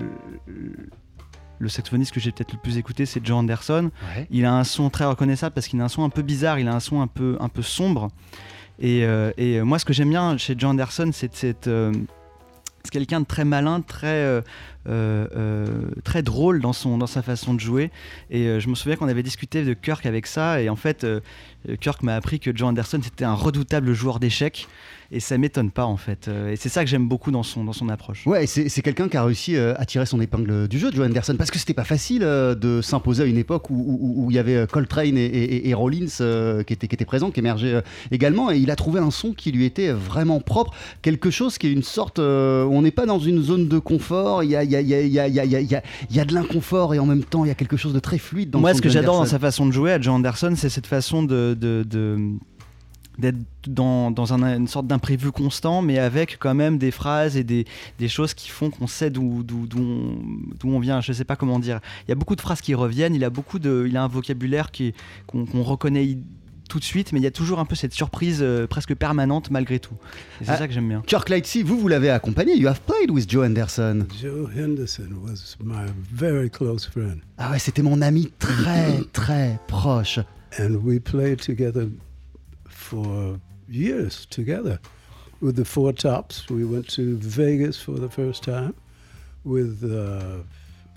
le, 1.58 1.68
saxophoniste 1.68 2.12
que 2.12 2.20
j'ai 2.20 2.32
peut-être 2.32 2.52
le 2.52 2.58
plus 2.58 2.78
écouté, 2.78 3.06
c'est 3.06 3.24
Joe 3.24 3.36
Anderson. 3.36 3.90
Ouais. 4.16 4.26
Il 4.30 4.44
a 4.44 4.54
un 4.54 4.64
son 4.64 4.90
très 4.90 5.04
reconnaissable 5.04 5.54
parce 5.54 5.68
qu'il 5.68 5.80
a 5.80 5.84
un 5.84 5.88
son 5.88 6.04
un 6.04 6.10
peu 6.10 6.22
bizarre. 6.22 6.58
Il 6.58 6.68
a 6.68 6.74
un 6.74 6.80
son 6.80 7.00
un 7.00 7.06
peu 7.06 7.36
un 7.40 7.48
peu 7.48 7.62
sombre. 7.62 8.08
Et, 8.78 9.04
euh, 9.04 9.32
et 9.36 9.60
moi, 9.62 9.78
ce 9.78 9.84
que 9.84 9.92
j'aime 9.92 10.10
bien 10.10 10.36
chez 10.38 10.54
Joe 10.58 10.70
Anderson, 10.70 11.10
c'est 11.12 11.34
c'est, 11.34 11.68
euh, 11.68 11.92
c'est 12.84 12.90
quelqu'un 12.90 13.20
de 13.20 13.26
très 13.26 13.44
malin, 13.44 13.80
très 13.80 14.08
euh, 14.08 14.40
euh, 14.88 15.28
euh, 15.36 15.66
très 16.02 16.22
drôle 16.22 16.60
dans, 16.60 16.72
son, 16.72 16.98
dans 16.98 17.06
sa 17.06 17.22
façon 17.22 17.54
de 17.54 17.60
jouer. 17.60 17.90
Et 18.30 18.46
euh, 18.46 18.60
je 18.60 18.68
me 18.68 18.74
souviens 18.74 18.96
qu'on 18.96 19.08
avait 19.08 19.22
discuté 19.22 19.62
de 19.62 19.74
Kirk 19.74 20.06
avec 20.06 20.26
ça. 20.26 20.60
Et 20.60 20.68
en 20.68 20.76
fait, 20.76 21.04
euh, 21.04 21.20
Kirk 21.80 22.02
m'a 22.02 22.16
appris 22.16 22.40
que 22.40 22.54
Joe 22.54 22.68
Anderson 22.68 23.00
c'était 23.02 23.24
un 23.24 23.34
redoutable 23.34 23.92
joueur 23.92 24.18
d'échecs. 24.18 24.66
Et 25.14 25.20
ça 25.20 25.36
m'étonne 25.36 25.70
pas 25.70 25.84
en 25.84 25.98
fait. 25.98 26.26
Euh, 26.28 26.52
Et 26.52 26.56
c'est 26.56 26.70
ça 26.70 26.82
que 26.82 26.88
j'aime 26.88 27.06
beaucoup 27.06 27.30
dans 27.30 27.42
son, 27.42 27.64
dans 27.64 27.74
son 27.74 27.88
approche. 27.90 28.26
Ouais, 28.26 28.46
c'est 28.46 28.82
quelqu'un 28.82 29.08
qui 29.08 29.16
a 29.18 29.24
réussi 29.24 29.56
euh, 29.56 29.74
à 29.76 29.84
tirer 29.84 30.06
son 30.06 30.20
épingle 30.22 30.68
du 30.68 30.78
jeu, 30.78 30.90
Joe 30.90 31.06
Anderson, 31.06 31.34
parce 31.36 31.50
que 31.50 31.58
c'était 31.58 31.74
pas 31.74 31.84
facile 31.84 32.22
euh, 32.24 32.54
de 32.54 32.80
s'imposer 32.80 33.22
à 33.24 33.26
une 33.26 33.36
époque 33.36 33.68
où, 33.68 34.26
il 34.30 34.34
y 34.34 34.38
avait 34.38 34.66
Coltrane 34.70 35.18
et, 35.18 35.24
et- 35.26 35.68
et 35.68 35.74
Rollins 35.74 36.06
euh, 36.22 36.62
qui, 36.62 36.72
étaient, 36.72 36.88
qui 36.88 36.94
étaient 36.94 37.04
présents, 37.04 37.30
qui 37.30 37.40
émergeaient 37.40 37.82
également, 38.10 38.50
et 38.50 38.56
il 38.58 38.70
a 38.70 38.76
trouvé 38.76 39.00
un 39.00 39.10
son 39.10 39.32
qui 39.34 39.52
lui 39.52 39.66
était 39.66 39.92
vraiment 39.92 40.40
propre, 40.40 40.72
quelque 41.02 41.30
chose 41.30 41.58
qui 41.58 41.66
est 41.66 41.72
une 41.72 41.82
sorte. 41.82 42.18
euh, 42.18 42.64
on 42.64 42.80
n'est 42.80 42.90
pas 42.90 43.04
dans 43.04 43.18
une 43.18 43.42
zone 43.42 43.68
de 43.68 43.78
confort, 43.78 44.42
il 44.42 44.50
y 44.50 44.56
a, 44.56 44.64
y, 44.64 44.76
a, 44.76 44.80
y, 44.80 44.94
a, 44.94 45.28
y, 45.28 46.18
a, 46.20 46.24
de 46.24 46.34
l'inconfort, 46.34 46.94
et 46.94 46.98
en 46.98 47.06
même 47.06 47.24
temps, 47.24 47.44
il 47.44 47.48
y 47.48 47.50
a 47.50 47.54
quelque 47.54 47.76
chose 47.76 47.92
de 47.92 47.98
très 48.00 48.18
fluide 48.18 48.48
dans 48.50 48.60
Moi, 48.60 48.70
son 48.70 48.78
ce 48.78 48.82
que 48.82 48.88
j'adore 48.88 49.18
dans 49.18 49.26
sa 49.26 49.38
façon 49.38 49.66
de 49.66 49.72
jouer 49.72 49.92
à 49.92 50.00
Joe 50.00 50.14
Anderson, 50.14 50.54
c'est 50.56 50.70
cette 50.70 50.86
façon 50.86 51.22
de. 51.22 51.54
de- 51.60 51.84
de- 51.88 52.18
d'être 53.18 53.36
dans, 53.66 54.10
dans 54.10 54.32
un- 54.32 54.56
une 54.58 54.66
sorte 54.68 54.86
d'imprévu 54.86 55.30
constant, 55.32 55.82
mais 55.82 55.98
avec 55.98 56.38
quand 56.40 56.54
même 56.54 56.78
des 56.78 56.90
phrases 56.90 57.36
et 57.36 57.44
des, 57.44 57.66
des 57.98 58.08
choses 58.08 58.32
qui 58.34 58.48
font 58.48 58.70
qu'on 58.70 58.86
sait 58.86 59.10
d'où 59.10 59.42
d'où- 59.42 59.66
d'où 59.66 59.80
on, 59.80 60.18
d'où 60.58 60.68
on 60.68 60.78
vient. 60.80 61.00
Je 61.00 61.12
sais 61.12 61.24
pas 61.24 61.36
comment 61.36 61.58
dire. 61.58 61.80
Il 62.06 62.10
y 62.10 62.12
a 62.12 62.16
beaucoup 62.16 62.36
de 62.36 62.40
phrases 62.40 62.60
qui 62.62 62.74
reviennent. 62.74 63.14
Il 63.14 63.24
a 63.24 63.30
beaucoup 63.30 63.58
de, 63.58 63.84
il 63.88 63.96
a 63.96 64.02
un 64.02 64.08
vocabulaire 64.08 64.70
qui 64.70 64.94
qu'on 65.26 65.44
qu'on 65.46 65.62
reconnaît 65.62 66.16
tout 66.68 66.78
de 66.78 66.84
suite, 66.84 67.12
mais 67.12 67.20
il 67.20 67.22
y 67.22 67.26
a 67.26 67.30
toujours 67.30 67.58
un 67.58 67.66
peu 67.66 67.74
cette 67.74 67.92
surprise 67.92 68.38
euh, 68.40 68.66
presque 68.66 68.94
permanente 68.94 69.50
malgré 69.50 69.78
tout. 69.78 69.92
Et 70.40 70.46
c'est 70.46 70.52
Ah. 70.52 70.56
ça 70.56 70.66
que 70.66 70.72
j'aime 70.72 70.88
bien. 70.88 71.02
Kirk 71.06 71.28
Lightsey, 71.28 71.62
vous, 71.62 71.78
vous 71.78 71.88
l'avez 71.88 72.08
accompagné, 72.08 72.56
you 72.56 72.66
have 72.66 72.80
played 72.80 73.10
with 73.10 73.28
Joe 73.30 73.44
Anderson. 73.44 74.06
Joe 74.22 74.48
Henderson 74.56 75.10
was 75.22 75.56
my 75.62 75.84
very 76.10 76.48
close 76.48 76.86
friend. 76.86 77.18
Ah 77.36 77.50
ouais, 77.50 77.58
c'était 77.58 77.82
mon 77.82 78.00
ami 78.00 78.32
très, 78.38 79.02
très 79.12 79.58
proche. 79.68 80.18
and 80.58 80.76
we 80.82 80.98
played 80.98 81.40
together 81.44 81.88
for 82.92 83.40
years 83.70 84.26
together 84.26 84.78
with 85.40 85.56
the 85.56 85.64
Four 85.64 85.94
Tops. 85.94 86.50
We 86.50 86.66
went 86.66 86.90
to 86.90 87.16
Vegas 87.16 87.80
for 87.80 87.92
the 87.92 88.10
first 88.10 88.42
time 88.42 88.74
with 89.44 89.82
uh, 89.82 90.40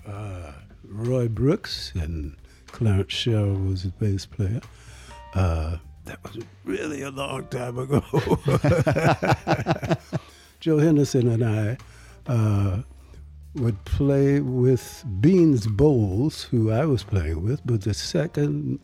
uh, 0.06 0.52
Roy 0.84 1.26
Brooks 1.28 1.92
and 1.94 2.36
Clarence 2.66 3.14
Sherrill 3.14 3.54
was 3.54 3.84
the 3.84 3.88
bass 3.92 4.26
player. 4.26 4.60
Uh, 5.32 5.78
that 6.04 6.22
was 6.22 6.44
really 6.64 7.00
a 7.00 7.10
long 7.10 7.46
time 7.46 7.78
ago. 7.78 8.02
Joe 10.60 10.76
Henderson 10.76 11.28
and 11.28 11.42
I 11.42 11.78
uh, 12.30 12.82
would 13.54 13.82
play 13.86 14.40
with 14.40 15.02
Beans 15.20 15.66
Bowles, 15.66 16.42
who 16.42 16.70
I 16.70 16.84
was 16.84 17.02
playing 17.04 17.42
with, 17.42 17.62
but 17.64 17.80
the 17.80 17.94
second 17.94 18.80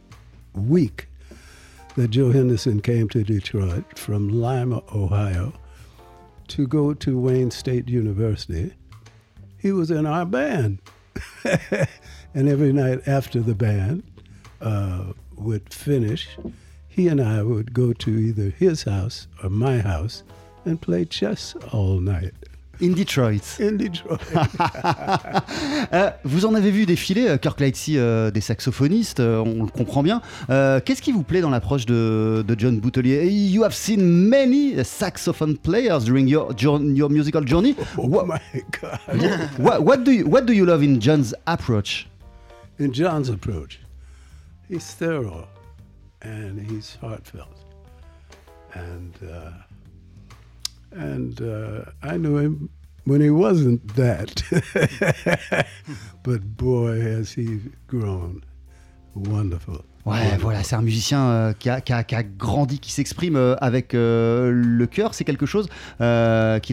week 0.55 1.09
that 1.97 2.09
Joe 2.09 2.33
Henderson 2.33 2.81
came 2.81 3.09
to 3.11 3.23
Detroit 3.23 3.99
from 3.99 4.29
Lima, 4.29 4.83
Ohio, 4.95 5.53
to 6.49 6.67
go 6.67 6.95
to 6.95 7.19
Wayne 7.19 7.51
State 7.51 7.89
University, 7.89 8.73
he 9.59 9.73
was 9.73 9.91
in 9.91 10.07
our 10.07 10.25
band. 10.25 10.79
and 11.45 12.49
every 12.49 12.73
night 12.73 13.07
after 13.07 13.41
the 13.41 13.55
band 13.55 14.03
uh, 14.61 15.13
would 15.37 15.73
finish, 15.73 16.29
he 16.89 17.09
and 17.09 17.21
I 17.21 17.43
would 17.43 17.73
go 17.73 17.93
to 17.93 18.11
either 18.11 18.51
his 18.51 18.85
house 18.85 19.29
or 19.43 19.51
my 19.51 19.79
house 19.81 20.23
and 20.65 20.81
play 20.81 21.05
chess 21.05 21.55
all 21.73 22.01
night 22.01 22.35
In 22.83 22.91
Detroit. 22.95 23.61
in 23.61 23.73
Detroit. 23.77 24.19
Euh, 25.93 26.11
vous 26.25 26.47
en 26.47 26.55
avez 26.55 26.71
vu 26.71 26.87
défiler, 26.87 27.29
euh, 27.29 27.37
Kirk 27.37 27.61
Lightsey, 27.61 27.99
euh, 27.99 28.31
des 28.31 28.41
saxophonistes, 28.41 29.21
euh, 29.21 29.39
on 29.45 29.65
le 29.65 29.69
comprend 29.71 30.03
bien. 30.03 30.21
Qu'est-ce 30.49 31.03
qui 31.03 31.13
vous 31.13 31.23
plaît 31.23 31.41
dans 31.41 31.51
l'approche 31.51 31.87
de, 31.87 32.45
de 32.47 32.59
John 32.59 32.81
Boutelier? 32.81 33.29
You 33.29 33.63
have 33.63 33.75
seen 33.75 34.01
many 34.01 34.83
saxophone 34.85 35.57
players 35.59 36.01
during 36.05 36.27
your, 36.27 36.53
your 36.59 37.11
musical 37.11 37.47
journey. 37.47 37.77
oh 37.99 38.07
What, 38.09 38.27
my 38.27 38.41
God. 38.81 38.99
what, 39.59 39.83
what, 39.85 40.05
do 40.05 40.13
you, 40.13 40.25
what 40.27 40.47
do 40.47 40.53
you 40.53 40.65
love 40.65 40.83
in 40.83 40.99
John's 41.01 41.35
approach? 41.47 42.07
In 42.79 42.93
John's 42.93 43.29
approach, 43.29 43.81
he's 44.69 44.95
thorough 44.95 45.47
and 46.23 46.59
he's 46.71 46.97
heartfelt. 47.01 47.59
And 48.75 49.13
uh, 49.23 49.51
and 50.93 51.41
uh, 51.41 51.85
I 52.03 52.17
knew 52.17 52.39
him 52.39 52.71
when 53.05 53.21
he 53.21 53.31
wasn't 53.31 53.95
that. 53.97 54.43
but 56.23 56.57
boy, 56.57 57.01
has 57.01 57.33
he 57.33 57.61
grown. 57.87 58.45
Wonderful. 59.15 59.85
Ouais, 60.05 60.37
voilà, 60.41 60.65
c'est 60.65 60.75
un 60.75 60.83
musicien 60.83 61.23
euh, 61.27 61.53
qui, 61.57 61.71
a, 61.71 61.81
qui 61.81 61.93
a- 61.93 62.03
qui 62.03 62.17
a 62.17 62.25
grandi, 62.25 62.81
qui 62.81 62.91
s'exprime 62.91 63.37
euh, 63.37 63.55
avec 63.61 63.95
euh, 63.95 64.51
le 64.53 64.87
cœur. 64.89 65.15
C'est 65.15 65.23
quelque 65.23 65.47
chose 65.47 65.69
qu'il 65.99 66.05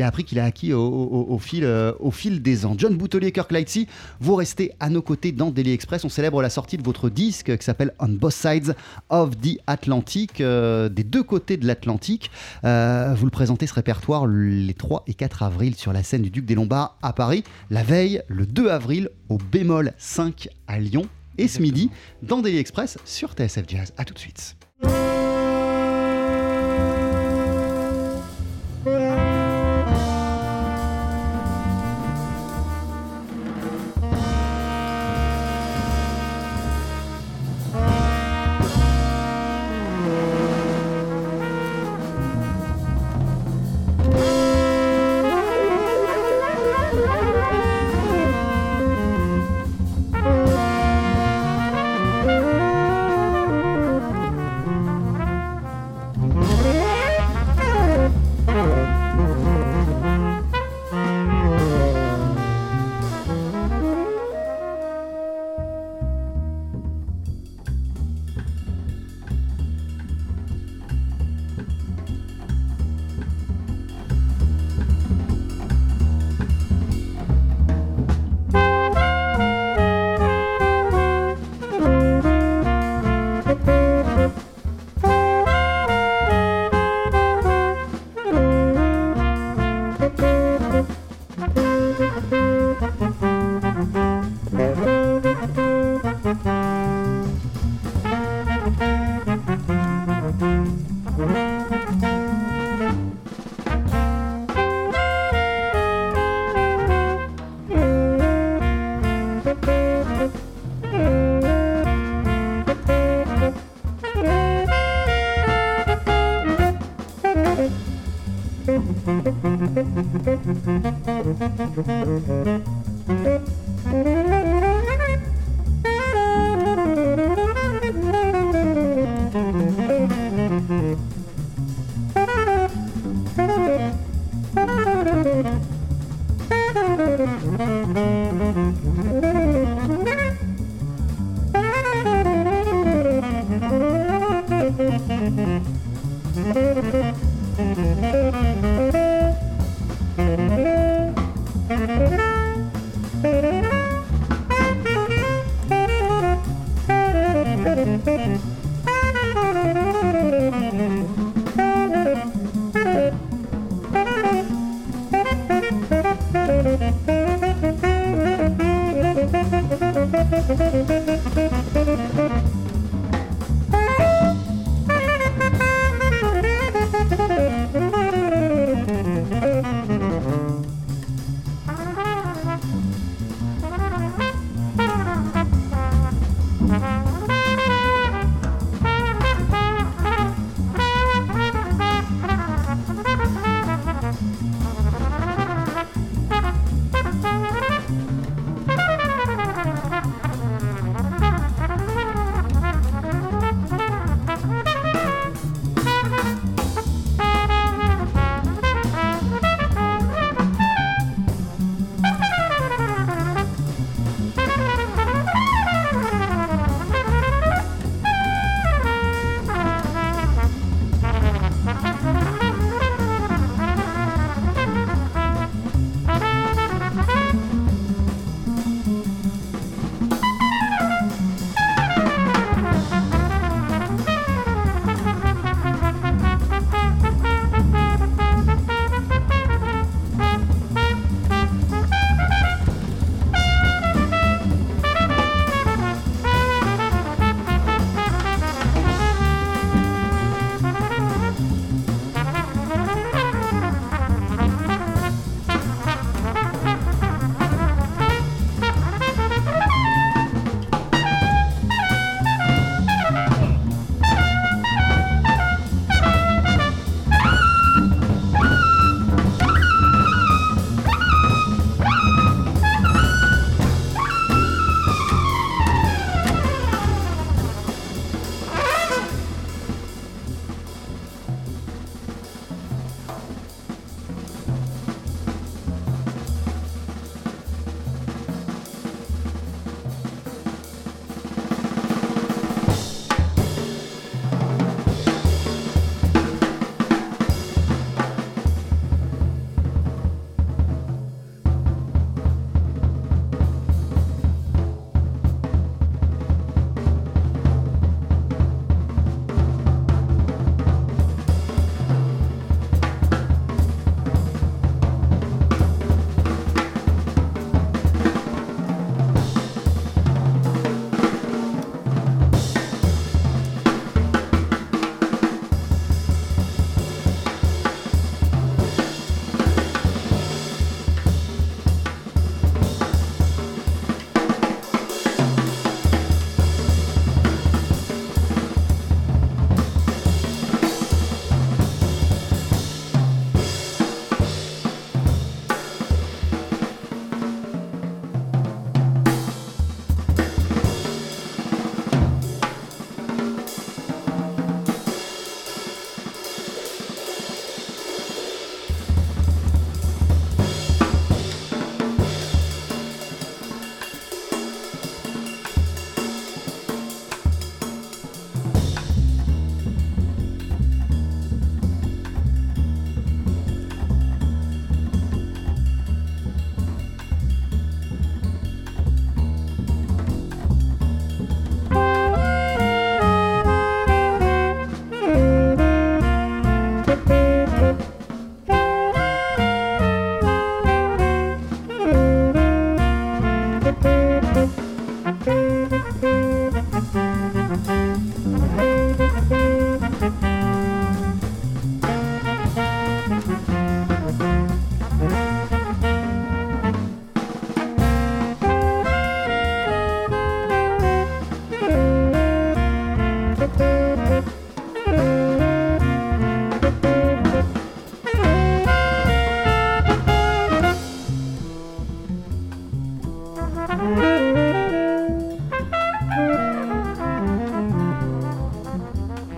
a 0.03 0.07
appris, 0.07 0.23
qu'il 0.23 0.39
a 0.39 0.45
acquis 0.45 0.73
au, 0.73 0.81
au- 0.81 1.27
au 1.29 1.37
fil, 1.37 1.63
au 1.99 2.09
fil 2.09 2.41
des 2.41 2.65
ans. 2.65 2.73
John 2.75 2.97
Boutelier, 2.97 3.31
Kirk 3.31 3.51
Lightsey, 3.51 3.85
vous 4.19 4.33
restez 4.33 4.71
à 4.79 4.89
nos 4.89 5.03
côtés 5.03 5.31
dans 5.31 5.51
Daily 5.51 5.73
Express. 5.73 6.03
On 6.05 6.09
célèbre 6.09 6.41
la 6.41 6.49
sortie 6.49 6.77
de 6.77 6.81
votre 6.83 7.09
disque 7.11 7.55
qui 7.55 7.63
s'appelle 7.63 7.93
On 7.99 8.07
Both 8.09 8.33
Sides 8.33 8.73
of 9.09 9.37
the 9.39 9.59
Atlantic, 9.67 10.37
des 10.39 11.03
deux 11.03 11.23
côtés 11.23 11.57
de 11.57 11.67
l'Atlantique. 11.67 12.31
Vous 12.63 13.25
le 13.25 13.29
présentez 13.31 13.67
ce 13.67 13.75
répertoire 13.75 14.25
les 14.25 14.73
3 14.73 15.03
et 15.05 15.13
4 15.13 15.43
avril 15.43 15.75
sur 15.75 15.93
la 15.93 16.01
scène 16.01 16.23
du 16.23 16.31
Duc 16.31 16.45
des 16.45 16.55
Lombards 16.55 16.97
à 17.03 17.13
Paris. 17.13 17.43
La 17.69 17.83
veille, 17.83 18.23
le 18.27 18.47
2 18.47 18.69
avril, 18.69 19.09
au 19.29 19.37
bémol 19.37 19.93
5 19.99 20.49
à 20.67 20.79
Lyon. 20.79 21.03
Et 21.39 21.47
ce 21.47 21.61
midi, 21.61 21.89
dans 22.21 22.41
Daily 22.41 22.57
Express 22.57 22.97
sur 23.05 23.31
TSF 23.31 23.63
Jazz. 23.65 23.93
A 23.95 24.03
tout 24.03 24.13
de 24.13 24.19
suite. 24.19 24.57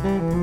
Mm-hmm. 0.03 0.40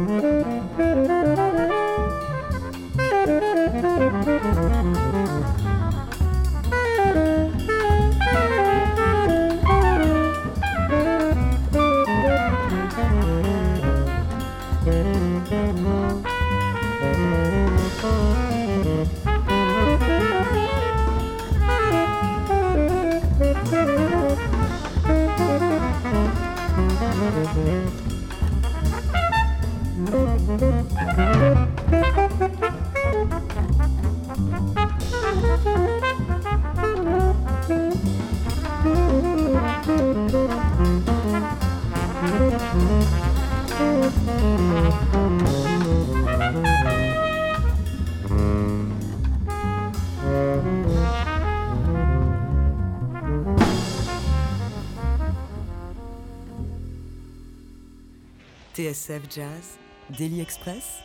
TSF 59.09 59.23
Jazz, 59.35 59.79
Daily 60.19 60.43
Express, 60.43 60.99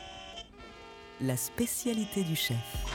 la 1.22 1.38
spécialité 1.38 2.24
du 2.24 2.36
chef. 2.36 2.93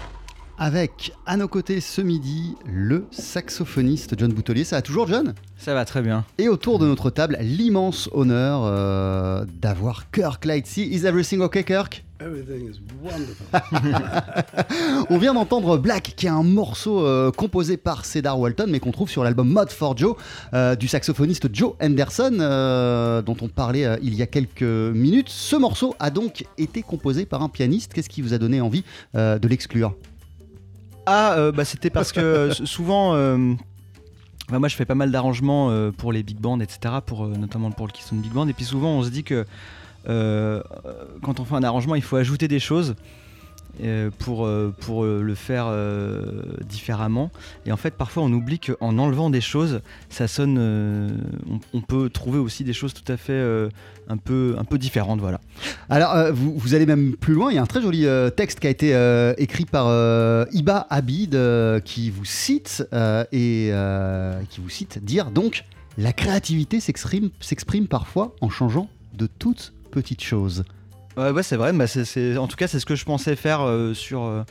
Avec 0.61 1.13
à 1.25 1.37
nos 1.37 1.47
côtés 1.47 1.81
ce 1.81 2.01
midi 2.01 2.57
le 2.67 3.07
saxophoniste 3.13 4.19
John 4.19 4.33
Boutelier. 4.33 4.65
Ça 4.65 4.75
va 4.75 4.83
toujours, 4.83 5.07
John? 5.07 5.35
Ça 5.57 5.73
va 5.73 5.85
très 5.85 6.03
bien. 6.03 6.25
Et 6.37 6.49
autour 6.49 6.81
de 6.81 6.87
notre 6.87 7.11
table, 7.11 7.39
l'immense 7.41 8.09
honneur 8.13 8.63
euh, 8.65 9.45
d'avoir 9.61 10.11
Kirk 10.11 10.45
Lightsey. 10.45 10.83
Is 10.83 11.07
everything 11.07 11.43
okay, 11.43 11.63
Kirk? 11.63 12.05
Everything 12.21 12.69
is 12.69 12.81
wonderful. 13.01 13.47
On 15.11 15.19
vient 15.19 15.35
d'entendre 15.35 15.79
Black, 15.79 16.15
qui 16.17 16.27
est 16.27 16.31
un 16.31 16.43
morceau 16.43 17.07
euh, 17.07 17.31
composé 17.31 17.77
par 17.77 18.05
Cedar 18.05 18.41
Walton, 18.41 18.67
mais 18.69 18.81
qu'on 18.81 18.91
trouve 18.91 19.09
sur 19.09 19.23
l'album 19.23 19.49
Mod 19.49 19.71
for 19.71 19.97
Joe 19.97 20.17
euh, 20.55 20.75
du 20.75 20.89
saxophoniste 20.89 21.55
Joe 21.55 21.75
Henderson, 21.81 22.37
euh, 22.41 23.23
dont 23.23 23.37
on 23.41 23.47
parlait 23.47 23.85
euh, 23.85 23.97
il 24.03 24.17
y 24.17 24.23
a 24.23 24.27
quelques 24.27 24.63
minutes. 24.63 25.29
Ce 25.29 25.55
morceau 25.55 25.95
a 26.01 26.11
donc 26.11 26.45
été 26.59 26.83
composé 26.83 27.27
par 27.27 27.45
un 27.45 27.49
pianiste. 27.49 27.95
Qu'est-ce 27.95 28.09
qui 28.09 28.23
vous 28.23 28.35
a 28.35 28.39
donné 28.39 28.61
envie 28.61 28.83
euh, 29.15 29.39
de 29.39 29.47
l'exclure? 29.47 29.95
Ah, 31.11 31.39
euh, 31.39 31.53
bah, 31.53 31.65
c'était 31.65 31.89
parce 31.89 32.13
que 32.13 32.21
euh, 32.21 32.53
souvent. 32.53 33.15
euh, 33.15 33.55
bah, 34.51 34.59
moi, 34.59 34.69
je 34.69 34.77
fais 34.77 34.85
pas 34.85 34.95
mal 34.95 35.11
d'arrangements 35.11 35.91
pour 35.97 36.13
les 36.13 36.23
big 36.23 36.39
bands, 36.39 36.61
etc., 36.61 36.97
pour, 37.05 37.27
notamment 37.27 37.71
pour 37.71 37.87
le 37.87 37.93
Keystone 37.93 38.21
Big 38.21 38.33
Band. 38.33 38.47
Et 38.49 38.53
puis 38.53 38.65
souvent, 38.65 38.91
on 38.91 39.03
se 39.03 39.11
dit 39.11 39.25
que 39.25 39.47
quand 40.05 41.41
on 41.41 41.45
fait 41.45 41.55
un 41.55 41.63
arrangement, 41.63 41.95
il 41.95 42.03
faut 42.03 42.17
ajouter 42.17 42.47
des 42.49 42.61
choses 42.61 42.95
pour, 44.19 44.47
euh, 44.47 44.75
pour 44.81 45.05
euh, 45.05 45.23
le 45.23 45.35
faire 45.35 45.67
euh, 45.69 46.43
différemment. 46.69 47.31
Et 47.67 47.73
en 47.73 47.77
fait, 47.77 47.95
parfois, 47.95 48.23
on 48.23 48.33
oublie 48.33 48.59
qu'en 48.59 48.99
enlevant 48.99 49.31
des 49.31 49.41
choses, 49.41 49.81
ça 50.09 50.29
sonne. 50.29 50.57
euh, 50.59 51.09
on, 51.73 51.81
peut 51.81 52.11
trouver 52.11 52.39
aussi 52.39 52.65
des 52.65 52.73
choses 52.73 52.93
tout 52.93 53.11
à 53.11 53.17
fait 53.17 53.33
euh, 53.33 53.69
un, 54.09 54.17
peu, 54.17 54.57
un 54.59 54.65
peu 54.65 54.79
différentes. 54.79 55.21
Voilà. 55.21 55.41
Alors, 55.89 56.15
euh, 56.15 56.33
vous, 56.33 56.57
vous 56.57 56.75
allez 56.75 56.87
même 56.87 57.17
plus 57.17 57.35
loin. 57.35 57.51
Il 57.51 57.55
y 57.55 57.59
a 57.59 57.63
un 57.63 57.67
très 57.67 57.83
joli 57.83 58.07
euh, 58.07 58.31
texte 58.31 58.61
qui 58.61 58.67
a 58.67 58.71
été 58.71 58.95
euh, 58.95 59.35
écrit 59.39 59.65
par 59.65 59.87
euh, 59.89 60.45
Iba 60.53 60.87
Abid 60.91 61.35
euh, 61.35 61.81
qui 61.81 62.11
vous 62.11 62.25
cite 62.25 62.87
euh, 62.93 63.25
et 63.33 63.71
euh, 63.73 64.41
qui 64.51 64.61
vous 64.61 64.69
cite 64.69 65.03
dire 65.05 65.31
donc 65.31 65.65
la 65.97 66.13
créativité 66.13 66.81
s'exprime 66.81 67.89
parfois 67.89 68.35
en 68.41 68.51
changeant 68.51 68.89
de 69.15 69.27
toutes 69.27 69.73
petites 69.91 70.23
choses. 70.23 70.65
Ouais, 71.19 71.31
ouais 71.31 71.43
c'est 71.43 71.57
vrai. 71.57 71.73
Bah, 71.73 71.85
en 72.41 72.47
tout 72.47 72.57
cas, 72.57 72.67
c'est 72.69 72.81
ce 72.81 72.87
que 72.87 72.95
je 72.95 73.05
pensais 73.05 73.37
faire 73.37 73.61
euh, 73.63 73.95
sur, 73.95 74.23
euh, 74.25 74.43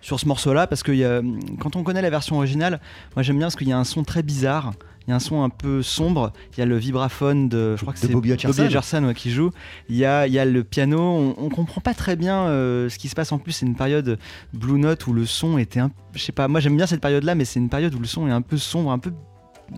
sur 0.00 0.18
ce 0.20 0.26
morceau-là. 0.26 0.66
Parce 0.66 0.82
que 0.82 0.92
il 0.92 0.98
y 0.98 1.04
a- 1.04 1.20
quand 1.60 1.76
on 1.76 1.82
connaît 1.82 2.02
la 2.02 2.10
version 2.10 2.36
originale, 2.36 2.80
moi 3.16 3.22
j'aime 3.22 3.36
bien 3.36 3.46
parce 3.46 3.56
qu'il 3.56 3.68
y 3.68 3.72
a 3.72 3.78
un 3.78 3.84
son 3.84 4.04
très 4.04 4.22
bizarre. 4.22 4.72
Il 5.06 5.10
y 5.10 5.12
a 5.12 5.16
un 5.16 5.20
son 5.20 5.42
un 5.42 5.50
peu 5.50 5.82
sombre. 5.82 6.32
Il 6.56 6.60
y 6.60 6.62
a 6.62 6.66
le 6.66 6.78
vibraphone 6.78 7.50
de, 7.50 7.76
je 7.76 7.82
crois 7.82 7.92
que 7.92 7.98
c'est 7.98 8.06
Bobby 8.14 8.30
Hutcherson. 8.32 9.04
Ouais, 9.04 9.14
qui 9.14 9.30
joue. 9.30 9.50
Il 9.90 9.96
y 9.96 10.06
a, 10.06 10.26
il 10.26 10.32
y 10.32 10.38
a 10.38 10.46
le 10.46 10.64
piano. 10.64 10.98
On, 10.98 11.34
on 11.36 11.50
comprend 11.50 11.82
pas 11.82 11.92
très 11.92 12.16
bien 12.16 12.44
euh, 12.46 12.88
ce 12.88 12.98
qui 12.98 13.08
se 13.10 13.14
passe. 13.14 13.30
En 13.30 13.36
plus, 13.38 13.52
c'est 13.52 13.66
une 13.66 13.76
période 13.76 14.18
Blue 14.54 14.78
Note 14.78 15.06
où 15.06 15.12
le 15.12 15.26
son 15.26 15.58
était 15.58 15.80
un, 15.80 15.90
je 16.14 16.22
sais 16.22 16.32
pas. 16.32 16.48
Moi, 16.48 16.60
j'aime 16.60 16.74
bien 16.76 16.86
cette 16.86 17.02
période-là, 17.02 17.34
mais 17.34 17.44
c'est 17.44 17.60
une 17.60 17.68
période 17.68 17.94
où 17.94 17.98
le 17.98 18.06
son 18.06 18.26
est 18.28 18.32
un 18.32 18.40
peu 18.40 18.56
sombre, 18.56 18.90
un 18.92 18.98
peu 18.98 19.12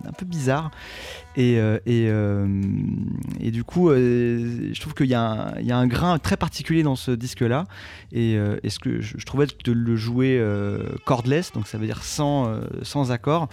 un 0.05 0.11
peu 0.11 0.25
bizarre. 0.25 0.71
Et, 1.35 1.59
euh, 1.59 1.77
euh, 1.87 2.47
du 3.51 3.63
coup 3.63 3.89
euh, 3.89 4.71
je 4.73 4.81
trouve 4.81 4.95
qu'il 4.95 5.05
y, 5.05 5.09
y 5.09 5.13
a 5.13 5.77
un 5.77 5.87
grain 5.87 6.17
très 6.17 6.35
particulier 6.35 6.81
dans 6.81 6.95
ce 6.95 7.11
disque 7.11 7.41
là 7.41 7.65
et, 8.11 8.37
et 8.63 8.69
ce 8.71 8.79
que 8.79 9.01
je, 9.01 9.19
je 9.19 9.25
trouvais 9.25 9.45
de 9.45 9.71
le 9.71 9.95
jouer 9.95 10.43
cordless 11.05 11.51
donc 11.53 11.67
ça 11.67 11.77
veut 11.77 11.85
dire 11.85 12.03
sans, 12.03 12.59
sans 12.81 13.11
accord 13.11 13.49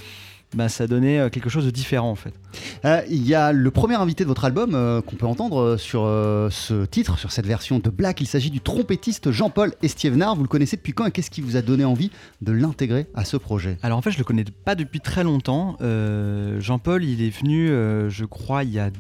bah, 0.55 0.69
ça 0.69 0.87
donnait 0.87 1.19
euh, 1.19 1.29
quelque 1.29 1.49
chose 1.49 1.67
de 1.67 1.71
différent 1.71 2.11
en 2.11 2.15
fait 2.15 2.33
Euh, 2.85 3.03
Il 3.11 3.27
y 3.27 3.35
a 3.35 3.53
le 3.53 3.71
premier 3.71 3.97
invité 3.97 4.25
de 4.25 4.29
votre 4.29 4.45
album 4.45 4.75
euh, 4.75 5.03
qu'on 5.03 5.17
peut 5.17 5.27
entendre 5.27 5.77
sur 5.77 6.03
ce 6.03 6.85
titre, 6.87 7.19
sur 7.19 7.33
cette 7.33 7.47
version 7.47 7.79
de 7.79 7.91
Black. 7.91 8.21
Il 8.21 8.27
s'agit 8.27 8.51
du 8.51 8.61
trompettiste 8.61 9.31
Jean-Paul 9.31 9.75
Estievenard. 9.83 10.37
Vous 10.37 10.43
le 10.43 10.49
connaissez 10.49 10.77
depuis 10.77 10.93
quand 10.93 11.07
et 11.07 11.11
qu'est-ce 11.11 11.31
qui 11.31 11.41
vous 11.41 11.57
a 11.57 11.63
donné 11.63 11.85
envie 11.85 12.11
de 12.43 12.53
l'intégrer 12.53 13.07
à 13.15 13.25
ce 13.25 13.37
projet? 13.37 13.79
Alors 13.83 13.99
en 13.99 14.03
fait, 14.03 14.13
je 14.13 14.19
le 14.19 14.25
connais 14.25 14.45
pas 14.45 14.75
depuis 14.75 15.01
très 15.01 15.25
longtemps. 15.25 15.77
Jean-Paul, 16.59 17.05
il 17.05 17.23
est 17.23 17.31
venu, 17.31 17.69
je 17.69 18.25
crois, 18.25 18.65
il 18.65 18.71
y 18.71 18.79
a 18.79 18.91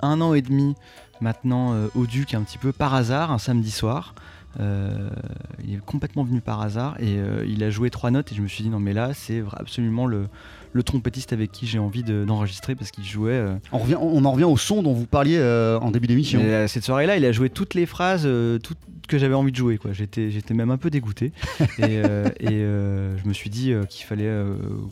un 0.00 0.20
an 0.20 0.34
et 0.34 0.42
demi 0.42 0.74
maintenant 1.20 1.74
au 1.94 2.06
Duc, 2.06 2.34
un 2.34 2.42
petit 2.42 2.58
peu 2.58 2.72
par 2.72 2.94
hasard, 2.94 3.30
un 3.30 3.38
samedi 3.38 3.70
soir. 3.70 4.14
Il 4.58 5.74
est 5.74 5.84
complètement 5.84 6.24
venu 6.24 6.40
par 6.40 6.60
hasard 6.60 6.96
et 7.00 7.18
il 7.46 7.62
a 7.62 7.70
joué 7.70 7.90
trois 7.90 8.10
notes 8.10 8.32
et 8.32 8.34
je 8.34 8.42
me 8.42 8.48
suis 8.48 8.64
dit 8.64 8.70
non 8.70 8.80
mais 8.80 8.92
là 8.92 9.14
c'est 9.14 9.42
absolument 9.56 10.06
le, 10.06 10.26
le 10.72 10.82
trompettiste 10.82 11.32
avec 11.32 11.50
qui 11.52 11.66
j'ai 11.66 11.78
envie 11.78 12.02
de- 12.02 12.24
d'enregistrer 12.24 12.74
parce 12.74 12.90
qu'il 12.90 13.04
jouait 13.04 13.32
euh, 13.32 13.54
on, 13.72 13.78
revient, 13.78 13.96
on 14.00 14.24
en 14.24 14.32
revient 14.32 14.44
au 14.44 14.56
son 14.56 14.82
dont 14.82 14.92
vous 14.92 15.06
parliez 15.06 15.38
euh, 15.38 15.78
en 15.80 15.90
début 15.90 16.06
d'émission. 16.06 16.40
euh, 16.42 16.66
cette 16.68 16.84
soirée-là, 16.84 17.16
il 17.16 17.24
a 17.24 17.32
joué 17.32 17.48
toutes 17.50 17.74
les 17.74 17.86
phrases 17.86 18.28
toutes 18.62 18.78
que 19.08 19.18
j'avais 19.18 19.34
envie 19.34 19.50
de 19.50 19.56
jouer. 19.56 19.78
quoi. 19.78 19.92
J'étais, 19.92 20.30
j'étais 20.30 20.54
même 20.54 20.70
un 20.70 20.76
peu 20.76 20.90
dégoûté. 20.90 21.32
et 21.78 21.98
euh, 22.04 22.28
et, 22.40 22.48
euh, 22.50 23.16
je 23.18 23.26
me 23.26 23.32
suis 23.32 23.50
dit 23.50 23.72
euh, 23.72 23.84
qu'il 23.84 24.06
fallait 24.06 24.30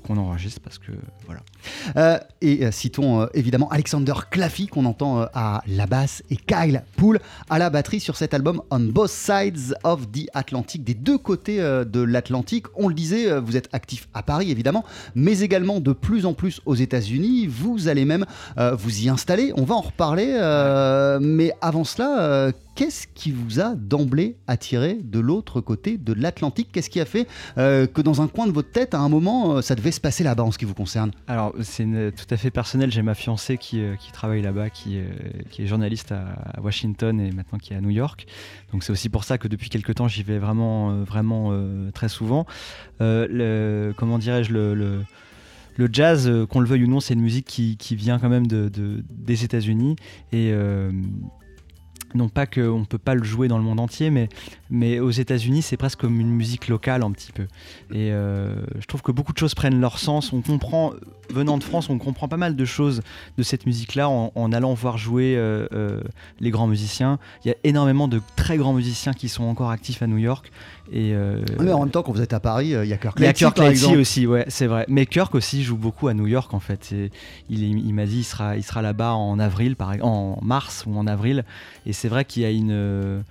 qu'on 0.05 0.17
enregistre 0.17 0.61
parce 0.61 0.79
que 0.79 0.93
voilà. 1.27 2.23
Et 2.41 2.71
citons 2.73 3.29
évidemment 3.35 3.69
Alexander 3.71 4.15
Claffy 4.31 4.67
qu'on 4.67 4.87
entend 4.87 5.27
à 5.35 5.63
la 5.67 5.87
basse 5.87 6.23
et 6.31 6.37
Kyle 6.37 6.83
Poole 6.97 7.21
à 7.51 7.59
la 7.59 7.71
batterie 7.71 8.01
sur 8.01 8.17
cet 8.17 8.35
album 8.35 8.63
On 8.71 8.81
Both 8.81 9.11
Sides 9.11 9.75
of 9.85 10.11
the 10.11 10.29
Atlantic, 10.35 10.83
des 10.85 10.95
deux 10.95 11.19
côtés 11.19 11.59
de 11.59 12.01
l'Atlantique. 12.01 12.67
On 12.77 12.89
le 12.89 12.95
disait, 12.95 13.39
vous 13.39 13.57
êtes 13.57 13.69
actif 13.73 14.09
à 14.15 14.23
Paris 14.23 14.51
évidemment, 14.51 14.85
mais 15.15 15.41
également 15.41 15.81
de 15.81 15.93
plus 15.93 16.25
en 16.25 16.33
plus 16.33 16.61
aux 16.65 16.75
États-Unis. 16.75 17.47
Vous 17.47 17.89
allez 17.89 18.05
même 18.05 18.25
vous 18.57 19.03
y 19.03 19.09
installer. 19.09 19.53
On 19.57 19.65
va 19.65 19.75
en 19.75 19.83
reparler, 19.83 20.33
mais 21.21 21.53
avant 21.61 21.85
cela. 21.85 22.53
Qu'est-ce 22.77 23.07
qui 23.07 23.33
vous 23.33 23.59
a 23.59 23.75
d'emblée 23.75 24.37
attiré 24.47 24.99
de 25.03 25.19
l'autre 25.19 25.63
côté 25.63 25.97
de 25.97 26.13
l'Atlantique? 26.13 26.69
Qu'est-ce 26.71 26.91
qui 26.91 27.01
a 27.01 27.07
fait 27.07 27.27
euh, 27.57 27.87
que 27.87 28.03
dans 28.03 28.21
un 28.21 28.29
coin 28.29 28.47
de 28.47 28.53
votre 28.53 28.71
tête, 28.71 28.93
à 28.93 28.99
un 28.99 29.09
moment, 29.09 29.57
euh, 29.57 29.63
ça 29.63 29.75
devait 29.75 29.93
se 29.93 30.01
passer 30.01 30.23
là-bas 30.23 30.43
en 30.43 30.51
ce 30.51 30.59
qui 30.59 30.67
vous 30.67 30.75
concerne? 30.75 31.11
Alors, 31.27 31.55
c'est 31.63 31.87
tout 32.15 32.27
à 32.29 32.37
fait 32.37 32.51
personnel. 32.51 32.93
J'ai 32.93 33.01
ma 33.01 33.15
fiancée 33.15 33.57
qui, 33.57 33.81
euh, 33.81 33.95
travaille 34.13 34.43
là-bas, 34.43 34.69
qui, 34.69 34.99
est 34.99 35.67
journaliste 35.67 36.13
à, 36.13 36.61
Washington 36.61 37.19
et 37.19 37.33
maintenant 37.33 37.59
qui 37.59 37.73
est 37.73 37.77
à 37.77 37.81
New 37.81 37.89
York. 37.89 38.27
Donc, 38.75 38.85
c'est 38.85 38.93
aussi 38.93 39.09
pour 39.09 39.25
ça 39.25 39.39
que 39.39 39.49
depuis 39.49 39.71
quelques 39.71 39.95
temps, 39.95 40.07
j'y 40.07 40.23
vais 40.23 40.39
vraiment, 40.39 41.03
vraiment 41.03 41.59
très 41.95 42.11
souvent. 42.11 42.45
Comment 42.99 44.19
dirais-je 44.19 44.53
le, 44.53 45.07
jazz, 45.91 46.31
qu'on 46.51 46.61
le 46.61 46.67
veuille 46.67 46.85
ou 46.85 46.89
non, 46.89 47.01
c'est 47.01 47.15
une 47.15 47.23
musique 47.23 47.47
qui, 47.47 47.97
vient 47.97 48.19
quand 48.19 48.29
même 48.29 48.47
de, 48.47 48.69
de- 48.69 49.03
des 49.09 49.45
États-Unis. 49.45 49.97
Et. 50.33 50.53
Non 52.15 52.29
pas 52.29 52.47
qu'on 52.47 52.81
ne 52.81 52.85
peut 52.85 52.99
pas 52.99 53.15
le 53.15 53.25
jouer 53.25 53.49
dans 53.49 53.59
le 53.59 53.65
monde 53.65 53.81
entier, 53.81 54.11
mais, 54.11 54.29
mais 54.71 54.99
aux 55.01 55.11
États-Unis, 55.11 55.63
c'est 55.63 55.77
presque 55.77 56.01
comme 56.01 56.21
une 56.21 56.31
musique 56.31 56.69
locale 56.69 57.03
un 57.03 57.11
petit 57.13 57.33
peu. 57.33 57.45
Et 57.91 58.13
euh, 58.13 58.55
je 58.79 58.87
trouve 58.87 59.03
que 59.03 59.13
beaucoup 59.13 59.33
de 59.33 59.39
choses 59.39 59.55
prennent 59.55 59.81
leur 59.81 59.99
sens. 59.99 60.33
On 60.33 60.43
comprend, 60.43 60.93
venant 61.33 61.59
de 61.59 61.65
France, 61.65 61.89
on 61.91 61.99
comprend 61.99 62.29
pas 62.29 62.37
mal 62.37 62.57
de 62.57 62.65
choses 62.65 63.03
de 63.39 63.43
cette 63.43 63.67
musique-là 63.67 64.09
en, 64.09 64.33
en 64.35 64.53
allant 64.53 64.75
voir 64.75 64.99
jouer 64.99 65.35
euh, 65.37 65.67
euh, 65.73 66.01
les 66.41 66.51
grands 66.51 66.67
musiciens. 66.67 67.19
Il 67.45 67.49
y 67.49 67.51
a 67.51 67.57
énormément 67.65 68.09
de 68.09 68.21
très 68.37 68.57
grands 68.57 68.73
musiciens 68.73 69.13
qui 69.13 69.29
sont 69.29 69.45
encore 69.45 69.71
actifs 69.71 70.03
à 70.03 70.07
New 70.07 70.19
York. 70.19 70.51
Et, 70.93 71.15
euh, 71.15 71.43
Mais 71.61 71.73
en 71.73 71.81
même 71.81 71.91
temps, 71.91 72.03
quand 72.03 72.13
vous 72.13 72.23
êtes 72.23 72.33
à 72.33 72.41
Paris, 72.41 72.69
il 72.69 72.89
y 72.89 72.93
a 72.93 72.97
Kirk 72.97 73.17
il 73.19 73.23
y 73.23 73.25
a 73.25 73.29
Lightsey, 73.29 73.45
Kirk 73.47 73.59
Lightsey 73.59 73.97
aussi, 73.97 74.27
ouais, 74.27 74.45
c'est 74.49 74.67
vrai. 74.69 74.85
Mais 74.89 75.05
Kirk 75.07 75.35
aussi 75.35 75.65
joue 75.65 75.77
beaucoup 75.77 76.07
à 76.09 76.15
New 76.15 76.27
York 76.29 76.55
en 76.55 76.61
fait. 76.61 76.93
Et 76.93 77.11
il 77.51 77.93
m'a 77.95 78.07
dit 78.07 78.19
il 78.19 78.25
sera, 78.25 78.57
il 78.57 78.63
sera 78.63 78.83
là-bas 78.83 79.15
en 79.15 79.39
avril, 79.39 79.75
par, 79.77 79.93
en 80.03 80.39
mars 80.43 80.85
ou 80.87 80.97
en 80.97 81.07
avril. 81.07 81.45
Et 81.87 81.93
c'est 81.93 82.09
vrai 82.09 82.25
qu'il 82.25 82.43
y 82.43 82.47
a 82.47 82.51
une, 82.51 83.25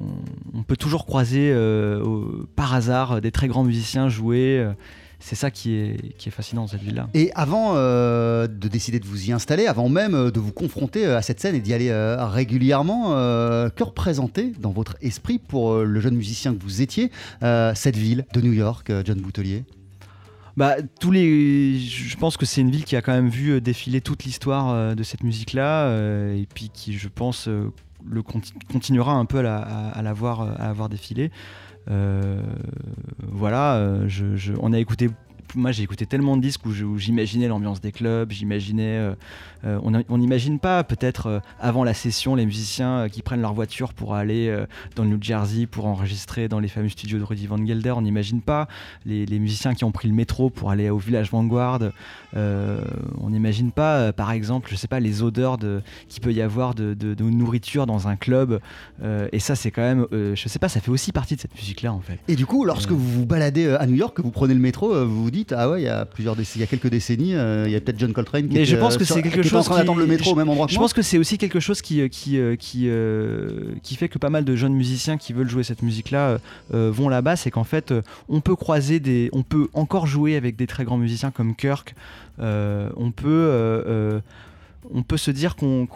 on, 0.00 0.58
on 0.58 0.62
peut 0.62 0.76
toujours 0.76 1.04
croiser 1.04 1.50
euh, 1.52 2.02
au- 2.02 2.46
par 2.56 2.74
hasard 2.74 3.20
des 3.20 3.30
très 3.30 3.48
grands 3.48 3.64
musiciens 3.64 4.08
jouer. 4.08 4.58
euh, 4.60 4.72
C'est 5.20 5.36
ça 5.36 5.50
qui 5.50 5.74
est, 5.74 6.16
qui 6.18 6.28
est 6.28 6.32
fascinant 6.32 6.62
dans 6.62 6.68
cette 6.68 6.82
ville-là. 6.82 7.08
Et 7.14 7.30
avant 7.34 7.72
euh, 7.76 8.46
de 8.46 8.68
décider 8.68 9.00
de 9.00 9.06
vous 9.06 9.28
y 9.28 9.32
installer, 9.32 9.66
avant 9.66 9.88
même 9.88 10.14
euh, 10.14 10.30
de 10.30 10.38
vous 10.38 10.52
confronter 10.52 11.06
euh, 11.06 11.16
à 11.16 11.22
cette 11.22 11.40
scène 11.40 11.54
et 11.54 11.60
d'y 11.60 11.72
aller 11.72 11.88
euh, 11.88 12.26
régulièrement, 12.26 13.10
que 13.14 13.82
représentait 13.82 14.52
dans 14.58 14.70
votre 14.70 14.96
esprit 15.00 15.38
pour 15.38 15.76
le 15.76 16.00
jeune 16.00 16.14
musicien 16.14 16.54
que 16.54 16.62
vous 16.62 16.82
étiez 16.82 17.10
cette 17.40 17.96
ville 17.96 18.26
de 18.32 18.40
New 18.40 18.52
York, 18.52 18.92
John 19.04 19.18
Boutelier? 19.18 19.64
Bah, 20.56 20.76
tous 21.00 21.10
les, 21.10 21.78
je 21.78 22.16
pense 22.16 22.36
que 22.36 22.46
c'est 22.46 22.60
une 22.60 22.70
ville 22.70 22.84
qui 22.84 22.96
a 22.96 23.02
quand 23.02 23.12
même 23.12 23.28
vu 23.28 23.60
défiler 23.60 24.00
toute 24.00 24.24
l'histoire 24.24 24.94
de 24.94 25.02
cette 25.02 25.22
musique-là, 25.22 25.90
et 26.34 26.46
puis 26.52 26.70
qui, 26.72 26.96
je 26.96 27.08
pense, 27.08 27.48
le 27.48 28.22
continuera 28.70 29.12
un 29.12 29.24
peu 29.24 29.38
à 29.38 29.42
la, 29.42 29.56
à, 29.58 29.88
à 29.90 30.02
la 30.02 30.12
voir, 30.12 30.42
à 30.42 30.66
la 30.66 30.72
voir 30.72 30.88
défiler. 30.88 31.30
Euh, 31.90 32.40
voilà, 33.22 33.76
euh, 33.76 34.04
je- 34.08 34.36
je- 34.36 34.54
on 34.60 34.72
a 34.72 34.78
écouté 34.78 35.10
moi 35.54 35.72
j'ai 35.72 35.82
écouté 35.82 36.06
tellement 36.06 36.36
de 36.36 36.42
disques 36.42 36.64
où 36.66 36.72
j'imaginais 36.98 37.48
l'ambiance 37.48 37.80
des 37.80 37.92
clubs, 37.92 38.30
j'imaginais. 38.30 38.98
euh, 38.98 39.14
euh, 39.64 39.78
on 40.10 40.18
n'imagine 40.18 40.58
pas 40.58 40.84
peut-être 40.84 41.26
euh, 41.26 41.40
avant 41.58 41.84
la 41.84 41.94
session 41.94 42.34
les 42.34 42.44
musiciens 42.44 43.08
qui 43.10 43.22
prennent 43.22 43.40
leur 43.40 43.54
voiture 43.54 43.94
pour 43.94 44.14
aller 44.14 44.54
dans 44.94 45.04
le 45.04 45.10
New 45.10 45.18
Jersey 45.22 45.66
pour 45.66 45.86
enregistrer 45.86 46.48
dans 46.48 46.60
les 46.60 46.68
fameux 46.68 46.88
studios 46.90 47.18
de 47.18 47.24
Rudy 47.24 47.46
Van 47.46 47.64
Gelder. 47.64 47.92
On 47.92 48.02
n'imagine 48.02 48.42
pas 48.42 48.68
les, 49.06 49.24
les 49.24 49.38
musiciens 49.38 49.74
qui 49.74 49.84
ont 49.84 49.92
pris 49.92 50.08
le 50.08 50.14
métro 50.14 50.50
pour 50.50 50.70
aller 50.70 50.90
au 50.90 50.98
village 50.98 51.30
Vanguard. 51.30 51.80
On 52.34 53.30
n'imagine 53.30 53.70
pas, 53.72 54.12
par 54.12 54.32
exemple, 54.32 54.68
je 54.70 54.76
sais 54.76 54.88
pas, 54.88 55.00
les 55.00 55.22
odeurs 55.22 55.58
de, 55.58 55.82
qu'il 56.08 56.20
peut 56.22 56.32
y 56.32 56.42
avoir 56.42 56.74
de, 56.74 56.94
de- 56.94 57.14
de 57.14 57.24
nourriture 57.24 57.86
dans 57.86 58.08
un 58.08 58.16
club. 58.16 58.60
Et 59.32 59.38
ça, 59.38 59.54
c'est 59.56 59.70
quand 59.70 59.82
même, 59.82 60.06
je 60.12 60.48
sais 60.48 60.58
pas, 60.58 60.68
ça 60.68 60.80
fait 60.80 60.90
aussi 60.90 61.12
partie 61.12 61.36
de 61.36 61.40
cette 61.40 61.54
musique-là 61.54 61.92
en 61.92 62.00
fait. 62.00 62.18
Et 62.28 62.36
du 62.36 62.46
coup, 62.46 62.64
lorsque 62.64 62.90
vous 62.90 62.98
vous 63.20 63.26
baladez 63.26 63.68
à 63.68 63.86
New 63.86 63.94
York, 63.94 64.16
que 64.16 64.22
vous 64.22 64.30
prenez 64.30 64.54
le 64.54 64.60
métro, 64.60 65.04
vous 65.06 65.24
vous 65.24 65.30
dites 65.30 65.43
ah 65.52 65.68
ouais, 65.70 65.82
il 65.82 65.84
y 65.84 65.88
a 65.88 66.04
plusieurs 66.04 66.36
il 66.38 66.60
y 66.60 66.64
a 66.64 66.66
quelques 66.66 66.88
décennies, 66.88 67.34
euh, 67.34 67.64
il 67.66 67.72
y 67.72 67.76
a 67.76 67.80
peut-être 67.80 67.98
John 67.98 68.12
Coltrane 68.12 68.42
qui 68.48 68.54
Mais 68.54 68.60
était, 68.62 68.64
je 68.64 68.76
pense 68.76 68.96
que 68.96 69.04
sur- 69.04 69.14
c'est 69.16 69.22
qui 69.22 69.30
quelque 69.30 69.46
était 69.46 69.56
en 69.56 69.62
train 69.62 69.74
qui- 69.74 69.80
d'attendre 69.80 70.00
le 70.00 70.06
métro 70.06 70.32
au 70.32 70.34
même 70.34 70.48
endroit 70.48 70.66
que 70.66 70.72
Je 70.72 70.78
moi. 70.78 70.84
pense 70.84 70.92
que 70.92 71.02
c'est 71.02 71.18
aussi 71.18 71.38
quelque 71.38 71.60
chose 71.60 71.82
qui, 71.82 72.00
euh, 72.00 72.08
qui, 72.08 72.38
euh, 72.38 72.56
qui, 72.56 72.84
euh, 72.88 73.48
qui 73.82 73.96
fait 73.96 74.08
que 74.08 74.18
pas 74.18 74.30
mal 74.30 74.44
de 74.44 74.56
jeunes 74.56 74.74
musiciens 74.74 75.16
qui 75.18 75.32
veulent 75.32 75.48
jouer 75.50 75.62
cette 75.64 75.82
musique-là 75.82 76.28
euh, 76.28 76.38
euh, 76.74 76.90
vont 76.92 77.08
là-bas. 77.08 77.36
C'est 77.36 77.50
qu'en 77.50 77.64
fait, 77.64 77.92
euh, 77.92 78.02
on 78.28 78.40
peut 78.40 78.56
croiser 78.56 79.00
des. 79.00 79.30
On 79.32 79.42
peut 79.42 79.68
encore 79.74 80.06
jouer 80.06 80.36
avec 80.36 80.56
des 80.56 80.66
très 80.66 80.84
grands 80.84 80.98
musiciens 80.98 81.30
comme 81.30 81.54
Kirk. 81.54 81.94
Euh, 82.40 82.88
on 82.96 83.10
peut. 83.10 83.28
euh, 83.28 83.82
euh, 83.86 84.20
on 84.92 85.02
peut 85.02 85.16
se 85.16 85.30
dire 85.30 85.56
qu'on 85.56 85.88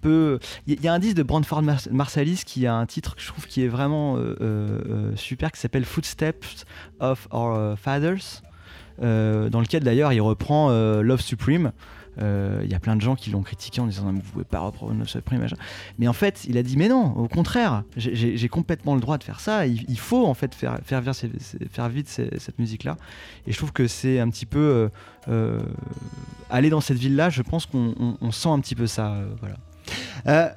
peut. 0.00 0.38
Il 0.66 0.82
y, 0.82 0.88
a 0.88 0.92
un 0.92 0.98
disque 0.98 1.16
de 1.16 1.22
Brantford 1.22 1.62
Mars- 1.62 1.88
Marsalis 1.90 2.42
qui 2.44 2.66
a 2.66 2.74
un 2.74 2.86
titre 2.86 3.16
que 3.16 3.22
je 3.22 3.28
trouve 3.28 3.46
qui 3.46 3.62
est 3.62 3.68
vraiment 3.68 4.16
euh, 4.16 4.36
euh, 4.40 4.80
euh, 4.88 5.16
super, 5.16 5.52
qui 5.52 5.60
s'appelle 5.60 5.84
Footsteps 5.84 6.64
of 7.00 7.28
Our 7.32 7.78
Fathers, 7.78 8.42
dans 9.00 9.60
lequel 9.60 9.84
d'ailleurs 9.84 10.12
il 10.12 10.20
reprend 10.20 10.70
Love 10.70 11.20
Supreme. 11.20 11.72
Euh, 12.20 12.60
Il 12.64 12.70
y 12.70 12.74
a 12.74 12.80
plein 12.80 12.96
de 12.96 13.00
gens 13.00 13.14
qui 13.16 13.30
l'ont 13.30 13.42
critiqué 13.42 13.80
en 13.80 13.86
disant 13.86 14.04
non, 14.04 14.12
mais 14.12 14.20
vous 14.24 14.32
pouvez 14.32 14.44
pas 14.44 14.58
reprendre 14.60 15.06
Supreme. 15.06 15.40
machin. 15.40 15.56
Mais 15.98 16.08
en 16.08 16.12
fait, 16.12 16.44
il 16.48 16.58
a 16.58 16.62
dit 16.62 16.76
mais 16.76 16.88
non, 16.88 17.12
au 17.16 17.28
contraire, 17.28 17.84
j'ai- 17.96 18.36
complètement 18.48 18.94
le 18.94 19.00
droit 19.00 19.18
de 19.18 19.24
faire 19.24 19.40
ça. 19.40 19.66
Il, 19.66 19.98
faut 19.98 20.26
en 20.26 20.34
fait 20.34 20.54
faire, 20.54 20.78
faire, 20.84 21.02
ces- 22.08 22.30
cette 22.38 22.58
musique-là. 22.58 22.96
Et 23.46 23.52
je 23.52 23.56
trouve 23.58 23.72
que 23.72 23.86
c'est 23.86 24.18
un 24.20 24.28
petit 24.30 24.46
peu 24.46 24.58
euh, 24.58 24.88
euh, 25.28 25.60
aller 26.50 26.70
dans 26.70 26.80
cette 26.80 26.98
ville-là. 26.98 27.30
Je 27.30 27.42
pense 27.42 27.66
qu'on 27.66 27.94
on- 28.00 28.16
on 28.20 28.30
sent 28.32 28.48
un 28.48 28.60
petit 28.60 28.74
peu 28.74 28.86
ça. 28.86 29.16
voilà. 29.40 30.54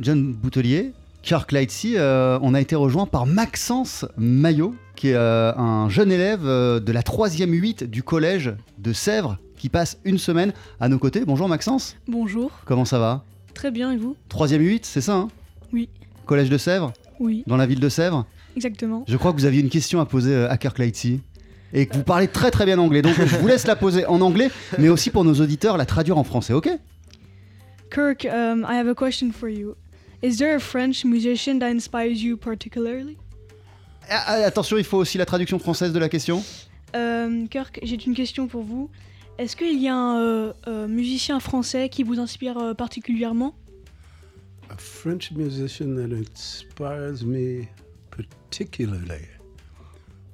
John 0.00 0.32
Boutelier, 0.32 0.92
Kirk 1.22 1.50
Lightsey, 1.52 1.96
on 1.98 2.54
a 2.54 2.60
été 2.60 2.76
rejoint 2.76 3.06
par 3.06 3.26
Maxence 3.26 4.04
Maillot, 4.16 4.74
qui 4.96 5.08
est 5.08 5.16
un 5.16 5.88
jeune 5.88 6.12
élève 6.12 6.42
de 6.44 6.92
la 6.92 7.02
3e 7.02 7.52
8 7.52 7.84
du 7.84 8.02
collège 8.02 8.54
de 8.78 8.92
Sèvres, 8.92 9.38
qui 9.58 9.68
passe 9.68 9.98
une 10.04 10.18
semaine 10.18 10.52
à 10.80 10.88
nos 10.88 10.98
côtés. 10.98 11.24
Bonjour 11.26 11.48
Maxence, 11.48 11.96
Bonjour, 12.06 12.50
comment 12.64 12.84
ça 12.84 12.98
va? 12.98 13.24
Très 13.54 13.70
bien 13.70 13.92
et 13.92 13.96
vous? 13.96 14.16
3e 14.30 14.58
8, 14.60 14.86
c'est 14.86 15.00
ça 15.00 15.14
hein? 15.16 15.28
Oui. 15.72 15.88
Collège 16.26 16.48
de 16.48 16.58
Sèvres, 16.58 16.92
Oui, 17.20 17.44
dans 17.46 17.56
la 17.56 17.66
ville 17.66 17.80
de 17.80 17.88
Sèvres? 17.88 18.26
Exactement. 18.56 19.04
Je 19.06 19.16
crois 19.16 19.32
que 19.32 19.38
vous 19.38 19.46
aviez 19.46 19.60
une 19.60 19.68
question 19.68 20.00
à 20.00 20.06
poser 20.06 20.34
euh, 20.34 20.50
à 20.50 20.56
Kirk 20.56 20.78
Lightsey. 20.78 21.20
Et 21.74 21.86
que 21.86 21.94
vous 21.96 22.02
parlez 22.02 22.28
très 22.28 22.50
très 22.50 22.64
bien 22.64 22.78
anglais, 22.78 23.02
donc 23.02 23.14
je 23.18 23.36
vous 23.36 23.46
laisse 23.46 23.66
la 23.66 23.76
poser 23.76 24.06
en 24.06 24.22
anglais, 24.22 24.50
mais 24.78 24.88
aussi 24.88 25.10
pour 25.10 25.22
nos 25.22 25.34
auditeurs 25.34 25.76
la 25.76 25.84
traduire 25.84 26.16
en 26.16 26.24
français, 26.24 26.54
ok? 26.54 26.70
Kirk, 27.90 28.24
um, 28.24 28.66
I 28.68 28.74
have 28.76 28.88
a 28.88 28.94
question 28.94 29.32
for 29.32 29.50
you. 29.50 29.74
Is 30.22 30.38
there 30.38 30.56
a 30.56 30.60
French 30.60 31.04
musician 31.04 31.58
that 31.58 31.70
inspires 31.70 32.22
you 32.22 32.36
particularly? 32.38 33.18
Ah, 34.10 34.24
ah, 34.26 34.32
Attention, 34.46 34.78
il 34.78 34.84
faut 34.84 34.96
aussi 34.96 35.18
la 35.18 35.26
traduction 35.26 35.58
française 35.58 35.92
de 35.92 35.98
la 35.98 36.08
question. 36.08 36.42
Um, 36.94 37.48
Kirk, 37.48 37.78
j'ai 37.82 37.98
une 38.06 38.14
question 38.14 38.46
pour 38.48 38.62
vous. 38.62 38.88
Est-ce 39.38 39.54
qu'il 39.54 39.80
y 39.80 39.86
a 39.86 39.94
un 39.94 40.20
euh, 40.20 40.52
euh, 40.66 40.88
musicien 40.88 41.38
français 41.38 41.88
qui 41.88 42.02
vous 42.02 42.18
inspire 42.18 42.58
euh, 42.58 42.74
particulièrement? 42.74 43.54
A 44.68 44.76
French 44.76 45.30
musician 45.30 45.94
that 45.94 46.12
inspires 46.12 47.22
me 47.24 47.68
particularly. 48.10 49.28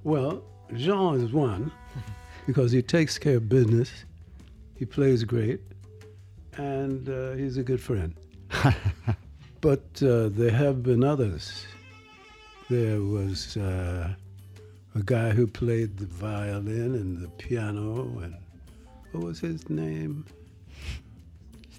Well, 0.04 0.42
Jean 0.74 1.16
is 1.16 1.34
one 1.34 1.70
because 2.46 2.72
he 2.72 2.82
takes 2.82 3.18
care 3.18 3.36
of 3.36 3.46
business, 3.46 4.06
he 4.74 4.86
plays 4.86 5.22
great, 5.22 5.60
and 6.56 7.06
uh, 7.06 7.34
he's 7.34 7.58
a 7.58 7.62
good 7.62 7.82
friend. 7.82 8.14
but 9.60 9.82
uh, 10.02 10.30
there 10.30 10.50
have 10.50 10.82
been 10.82 11.04
others. 11.04 11.66
There 12.70 13.02
was 13.02 13.58
uh, 13.58 14.14
a 14.94 15.02
guy 15.04 15.30
who 15.32 15.46
played 15.46 15.98
the 15.98 16.06
violin 16.06 16.94
and 16.94 17.20
the 17.20 17.28
piano, 17.28 18.20
and 18.22 18.34
what 19.14 19.24
was 19.24 19.40
his 19.40 19.70
name? 19.70 20.24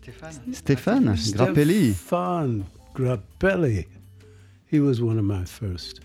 Stéphane 0.02 0.56
Stéphane 0.56 1.34
Grappelli. 1.34 1.94
Stefan 1.94 2.66
Grappelli. 2.94 3.86
He 4.68 4.80
was 4.80 5.02
one 5.02 5.20
of 5.20 5.26
my 5.26 5.44
first. 5.44 6.02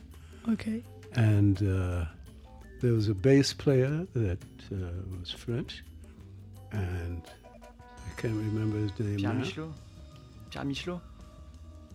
Ok. 0.48 0.82
And 1.14 1.58
uh, 1.62 2.04
there 2.80 2.92
was 2.92 3.08
a 3.08 3.14
bass 3.14 3.52
player 3.52 4.06
that 4.14 4.42
uh, 4.72 4.76
was 5.18 5.30
French, 5.30 5.84
and 6.72 7.22
I 7.56 8.20
can't 8.20 8.34
remember 8.34 8.78
his 8.78 8.98
name 8.98 9.16
Pierre 9.16 9.32
now. 9.34 9.40
Michelot 9.40 9.72
Pierre 10.50 10.64
Michelot 10.64 11.00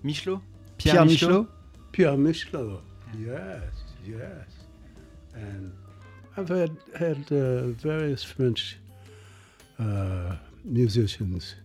Michelot 0.03 0.41
Pierre 0.77 1.05
Michelot 1.05 1.47
Pierre 1.91 2.17
Michelot. 2.17 2.81
Yes, 3.19 3.61
yes. 4.05 4.47
And 5.33 5.73
I've 6.37 6.49
had 6.49 6.75
had 6.97 7.31
uh, 7.31 7.67
various 7.67 8.23
French 8.23 8.77
uh, 9.79 10.33
musicians 10.65 11.55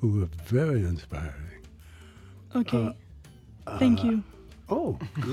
who 0.00 0.08
were 0.08 0.28
very 0.50 0.80
inspiring. 0.84 1.32
Ok. 2.54 2.72
Uh, 2.74 2.90
Thank 3.78 4.02
you. 4.04 4.20
Oh, 4.70 4.96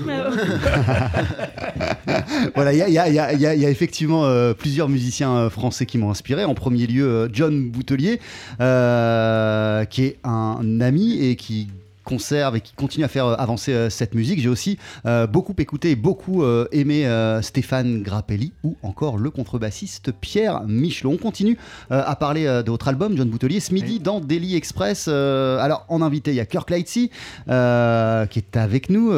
Voilà, 2.54 2.72
il 2.72 2.78
y 2.78 2.90
y 2.90 2.94
y 2.94 2.98
a- 2.98 3.08
il 3.08 3.14
y 3.14 3.46
a- 3.46 3.54
il 3.54 3.60
y 3.60 3.66
a 3.66 3.70
effectivement 3.70 4.24
euh, 4.24 4.54
plusieurs 4.54 4.88
musiciens 4.88 5.36
euh, 5.36 5.50
français 5.50 5.84
qui 5.86 5.98
m'ont 5.98 6.10
inspiré. 6.10 6.44
En 6.44 6.54
premier 6.54 6.86
lieu, 6.86 7.06
euh, 7.06 7.28
John 7.32 7.68
Boutelier, 7.70 8.20
euh, 8.60 9.84
qui 9.84 10.04
est 10.04 10.16
un 10.24 10.80
ami 10.80 11.18
et 11.22 11.36
qui 11.36 11.68
conserve 12.06 12.56
et 12.56 12.60
qui 12.60 12.72
continue 12.72 13.04
à 13.04 13.08
faire 13.08 13.26
euh, 13.26 13.34
avancer 13.36 13.72
euh, 13.72 13.90
cette 13.90 14.14
musique. 14.14 14.40
J'ai 14.40 14.48
aussi 14.48 14.78
euh, 15.04 15.26
beaucoup 15.26 15.54
écouté 15.58 15.90
et 15.90 15.96
beaucoup 15.96 16.44
aimé 16.70 17.08
Stéphane 17.42 18.02
Grappelli 18.02 18.52
ou 18.62 18.76
encore 18.82 19.18
le 19.18 19.30
contrebassiste 19.30 20.12
Pierre 20.12 20.62
Michelot. 20.62 21.10
On 21.10 21.16
continue 21.16 21.58
à 21.90 22.14
parler 22.14 22.44
de 22.44 22.70
votre 22.70 22.86
album, 22.86 23.16
John 23.16 23.28
Boutelier, 23.28 23.58
ce 23.58 23.74
midi 23.74 23.94
Oui. 23.94 24.00
dans 24.00 24.20
Daily 24.20 24.54
Express. 24.54 25.08
Alors, 25.08 25.84
en 25.88 26.02
invité, 26.02 26.30
il 26.30 26.36
y 26.36 26.40
a 26.40 26.46
Kirk 26.46 26.70
Lightsey 26.70 27.08
qui 27.08 28.38
est 28.38 28.56
avec 28.56 28.88
nous. 28.90 29.12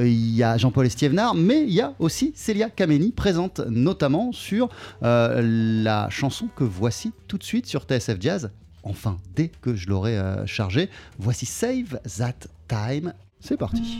Il 0.00 0.34
y 0.34 0.42
a 0.42 0.56
Jean-Paul 0.56 0.86
Estiévenard, 0.86 1.34
mais 1.34 1.62
il 1.62 1.74
y 1.74 1.82
a 1.82 1.92
aussi 1.98 2.32
Célia 2.34 2.70
Kameni, 2.70 3.12
présente 3.12 3.60
notamment 3.68 4.32
sur 4.32 4.70
la 5.02 6.08
chanson 6.08 6.48
que 6.56 6.64
voici 6.64 7.12
tout 7.28 7.36
de 7.36 7.44
suite 7.44 7.66
sur 7.66 7.82
TSF 7.82 8.16
Jazz. 8.20 8.50
Enfin, 8.82 9.18
dès 9.34 9.48
que 9.48 9.74
je 9.74 9.88
l'aurai 9.88 10.18
euh, 10.18 10.46
chargé, 10.46 10.88
voici 11.18 11.46
Save 11.46 12.00
That 12.18 12.48
Time. 12.68 13.12
C'est 13.40 13.56
parti. 13.56 13.98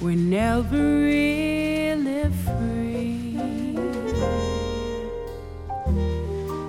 We're 0.00 0.14
never 0.14 0.76
really 0.76 2.30
free. 2.44 3.36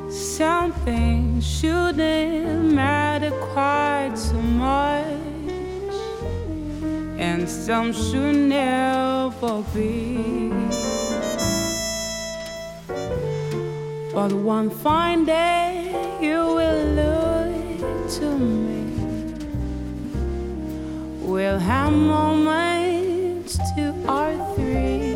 Some 0.10 0.72
things 0.84 1.46
shouldn't 1.46 2.74
matter 2.74 3.32
quite 3.54 4.14
so 4.16 4.34
much, 4.34 5.06
and 7.20 7.48
some 7.48 7.94
should 7.94 8.36
never 8.36 9.64
be. 9.74 10.50
But 14.12 14.34
one 14.34 14.72
fine 14.72 15.26
day 15.26 16.18
you 16.20 16.40
will 16.58 16.86
look 17.00 18.10
to 18.18 18.38
me. 18.38 18.80
We'll 21.22 21.60
have 21.60 21.94
moments 21.94 22.89
two 23.58 23.94
or 24.08 24.32
three. 24.56 25.16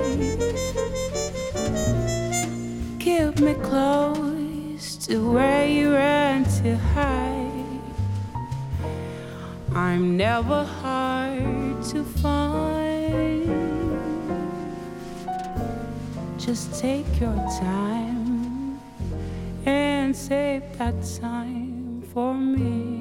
Keep 2.99 3.39
me 3.39 3.53
close 3.55 4.95
to 5.05 5.31
where 5.31 5.67
you 5.67 5.93
run 5.93 6.43
to 6.61 6.75
hide. 6.77 7.81
I'm 9.75 10.17
never 10.17 10.63
hard 10.63 11.83
to 11.91 12.03
find. 12.03 12.73
Just 16.37 16.79
take 16.79 17.05
your 17.19 17.35
time 17.59 18.79
and 19.65 20.15
save 20.15 20.77
that 20.77 20.95
time 21.21 22.03
for 22.13 22.33
me. 22.33 22.93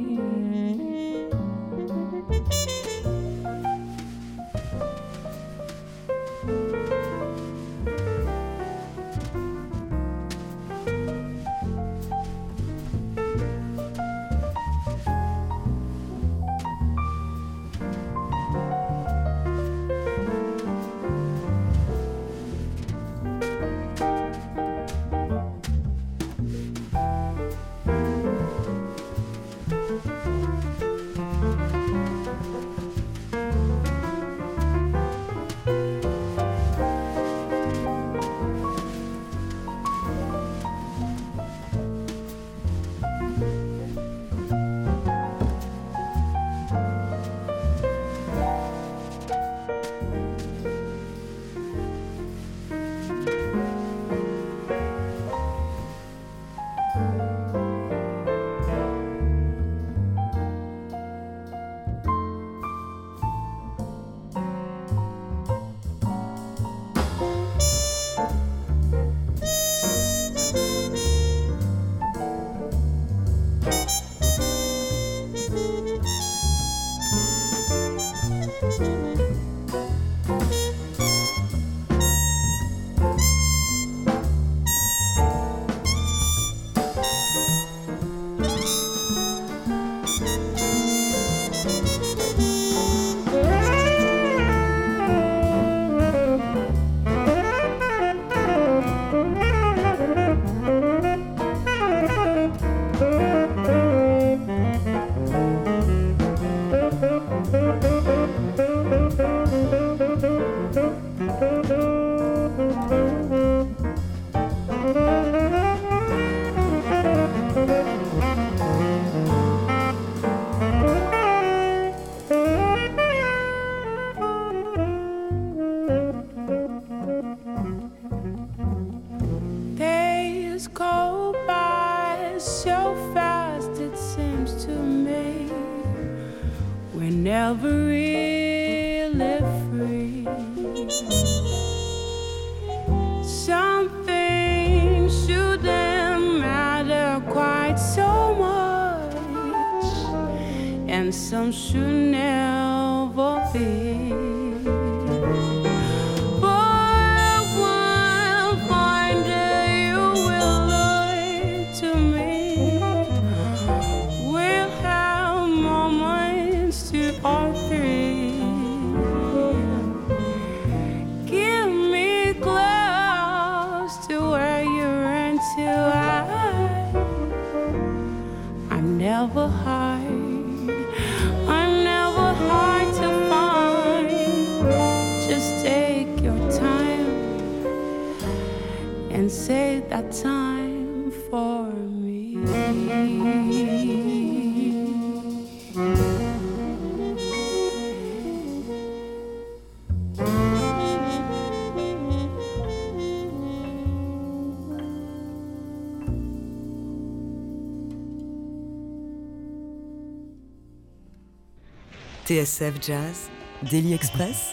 TSF 212.32 212.80
Jazz, 212.80 213.28
Daily 213.70 213.92
Express, 213.92 214.52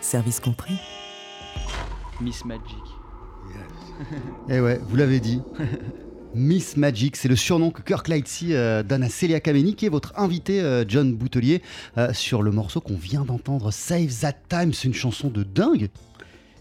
service 0.00 0.40
compris. 0.40 0.72
Miss 2.18 2.46
Magic. 2.46 2.78
Eh 4.48 4.60
ouais, 4.60 4.80
vous 4.88 4.96
l'avez 4.96 5.20
dit. 5.20 5.42
Miss 6.34 6.78
Magic, 6.78 7.16
c'est 7.16 7.28
le 7.28 7.36
surnom 7.36 7.70
que 7.70 7.82
Kirk 7.82 8.08
Lightsey 8.08 8.56
euh, 8.56 8.82
donne 8.82 9.02
à 9.02 9.10
Celia 9.10 9.38
Kameni, 9.38 9.74
qui 9.74 9.84
est 9.84 9.90
votre 9.90 10.18
invité, 10.18 10.62
euh, 10.62 10.86
John 10.88 11.14
Boutelier, 11.14 11.60
euh, 11.98 12.14
sur 12.14 12.42
le 12.42 12.52
morceau 12.52 12.80
qu'on 12.80 12.96
vient 12.96 13.26
d'entendre, 13.26 13.70
Save 13.70 14.18
That 14.22 14.36
Time. 14.48 14.72
C'est 14.72 14.88
une 14.88 14.94
chanson 14.94 15.28
de 15.28 15.42
dingue. 15.42 15.90